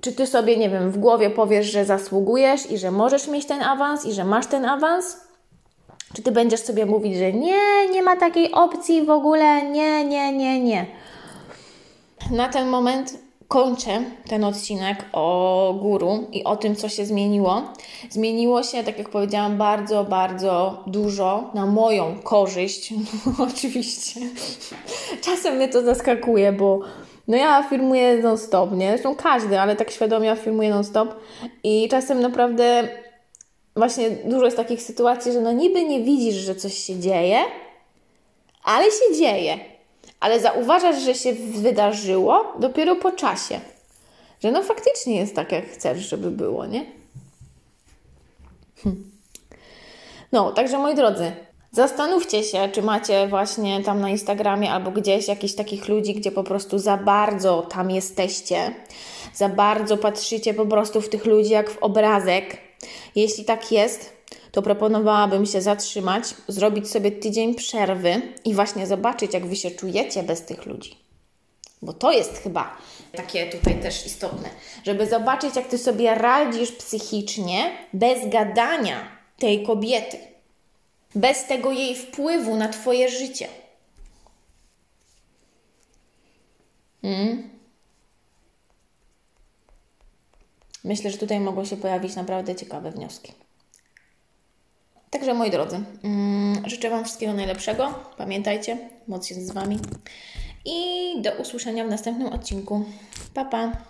czy 0.01 0.13
ty 0.13 0.27
sobie, 0.27 0.57
nie 0.57 0.71
wiem, 0.71 0.91
w 0.91 0.99
głowie 0.99 1.31
powiesz, 1.31 1.67
że 1.67 1.85
zasługujesz 1.85 2.71
i 2.71 2.79
że 2.79 2.91
możesz 2.91 3.29
mieć 3.29 3.47
ten 3.47 3.63
awans 3.63 4.07
i 4.07 4.13
że 4.13 4.25
masz 4.25 4.47
ten 4.47 4.65
awans? 4.65 5.24
Czy 6.15 6.23
ty 6.23 6.33
będziesz 6.33 6.61
sobie 6.61 6.87
mówić, 6.87 7.17
że 7.17 7.33
nie, 7.33 7.89
nie 7.93 8.03
ma 8.03 8.17
takiej 8.17 8.53
opcji 8.53 9.03
w 9.03 9.11
ogóle, 9.11 9.71
nie, 9.71 10.05
nie, 10.05 10.33
nie, 10.33 10.61
nie. 10.61 10.87
Na 12.31 12.49
ten 12.49 12.69
moment 12.69 13.19
kończę 13.49 14.03
ten 14.29 14.45
odcinek 14.45 15.05
o 15.13 15.79
guru 15.83 16.27
i 16.33 16.45
o 16.45 16.57
tym, 16.57 16.77
co 16.77 16.89
się 16.89 17.07
zmieniło. 17.07 17.63
Zmieniło 18.11 18.63
się, 18.63 18.85
tak 18.85 18.99
jak 18.99 19.09
powiedziałam, 19.09 19.59
bardzo, 19.59 20.05
bardzo 20.05 20.85
dużo 20.87 21.51
na 21.55 21.67
moją 21.67 22.23
korzyść. 22.23 22.95
Oczywiście. 23.49 24.21
Czasem 25.21 25.57
mnie 25.57 25.69
to 25.69 25.83
zaskakuje, 25.83 26.53
bo 26.53 26.81
no 27.29 27.37
ja 27.37 27.57
afirmuję 27.57 28.19
non-stop, 28.19 28.73
nie? 28.73 28.89
Zresztą 28.89 29.15
każdy, 29.15 29.61
ale 29.61 29.77
tak 29.77 29.91
świadomie 29.91 30.31
afirmuję 30.31 30.71
non-stop 30.71 31.15
i 31.65 31.89
czasem 31.89 32.21
naprawdę 32.21 32.89
właśnie 33.77 34.11
dużo 34.11 34.45
jest 34.45 34.57
takich 34.57 34.83
sytuacji, 34.83 35.33
że 35.33 35.41
no 35.41 35.53
niby 35.53 35.85
nie 35.85 36.03
widzisz, 36.03 36.35
że 36.35 36.55
coś 36.55 36.75
się 36.75 37.01
dzieje, 37.01 37.39
ale 38.65 38.85
się 38.85 39.19
dzieje. 39.19 39.59
Ale 40.21 40.41
zauważasz, 40.41 41.03
że 41.03 41.15
się 41.15 41.33
wydarzyło 41.33 42.53
dopiero 42.59 42.97
po 42.97 43.13
czasie. 43.13 43.61
Że 44.43 44.53
no 44.53 44.63
faktycznie 44.63 45.17
jest 45.17 45.35
tak, 45.35 45.53
jak 45.53 45.67
chcesz, 45.67 45.99
żeby 45.99 46.31
było, 46.31 46.67
nie? 46.67 46.87
Hm. 48.83 49.11
No, 50.33 50.53
także 50.53 50.79
moi 50.79 50.95
drodzy, 50.95 51.33
zastanówcie 51.73 52.43
się, 52.43 52.69
czy 52.73 52.83
macie 52.83 53.29
właśnie 53.29 53.83
tam 53.83 54.01
na 54.01 54.09
Instagramie 54.09 54.73
albo 54.73 54.91
gdzieś 54.91 55.29
jakichś 55.29 55.55
takich 55.55 55.89
ludzi, 55.89 56.15
gdzie 56.15 56.33
po 56.33 56.45
prostu 56.45 56.79
za 56.79 56.97
bardzo 56.97 57.63
tam 57.63 57.91
jesteście, 57.91 58.75
za 59.35 59.49
bardzo 59.49 59.97
patrzycie 59.97 60.55
po 60.55 60.67
prostu 60.67 61.01
w 61.01 61.09
tych 61.09 61.27
ludzi 61.27 61.51
jak 61.51 61.71
w 61.71 61.79
obrazek. 61.79 62.64
Jeśli 63.15 63.45
tak 63.45 63.73
jest, 63.73 64.13
to 64.53 64.63
proponowałabym 64.63 65.47
się 65.47 65.63
zatrzymać, 65.63 66.25
zrobić 66.49 66.91
sobie 66.91 67.13
tydzień 67.13 67.55
przerwy 67.55 68.23
i 68.45 68.55
właśnie 68.55 68.87
zobaczyć, 68.87 69.35
jak 69.35 69.47
wy 69.47 69.57
się 69.57 69.71
czujecie 69.71 70.23
bez 70.23 70.43
tych 70.43 70.67
ludzi. 70.67 70.97
Bo 71.83 71.93
to 71.93 72.13
jest 72.13 72.39
chyba 72.39 72.77
takie 73.17 73.47
tutaj 73.47 73.81
też 73.81 74.07
istotne, 74.07 74.51
żeby 74.85 75.07
zobaczyć, 75.07 75.57
jak 75.57 75.69
ty 75.69 75.79
sobie 75.79 76.15
radzisz 76.15 76.73
psychicznie 76.73 77.71
bez 77.93 78.29
gadania 78.29 79.09
tej 79.39 79.63
kobiety, 79.63 80.19
bez 81.15 81.47
tego 81.47 81.73
jej 81.73 81.97
wpływu 81.97 82.57
na 82.57 82.69
twoje 82.69 83.09
życie. 83.09 83.49
Hmm? 87.03 87.54
Myślę, 90.85 91.11
że 91.11 91.19
tutaj 91.19 91.41
mogą 91.41 91.65
się 91.65 91.77
pojawić 91.77 92.17
naprawdę 92.17 92.55
ciekawe 92.55 92.91
wnioski. 92.91 93.33
Także 95.11 95.35
moi 95.35 95.51
drodzy, 95.51 95.81
mm, 96.05 96.69
życzę 96.69 96.91
Wam 96.91 97.05
wszystkiego 97.05 97.33
najlepszego. 97.33 97.95
Pamiętajcie, 98.17 98.79
moc 99.09 99.31
jest 99.31 99.47
z 99.47 99.53
Wami. 99.53 99.79
I 100.65 100.77
do 101.23 101.33
usłyszenia 101.33 101.85
w 101.85 101.89
następnym 101.89 102.29
odcinku. 102.29 102.85
Pa, 103.35 103.45
pa! 103.45 103.77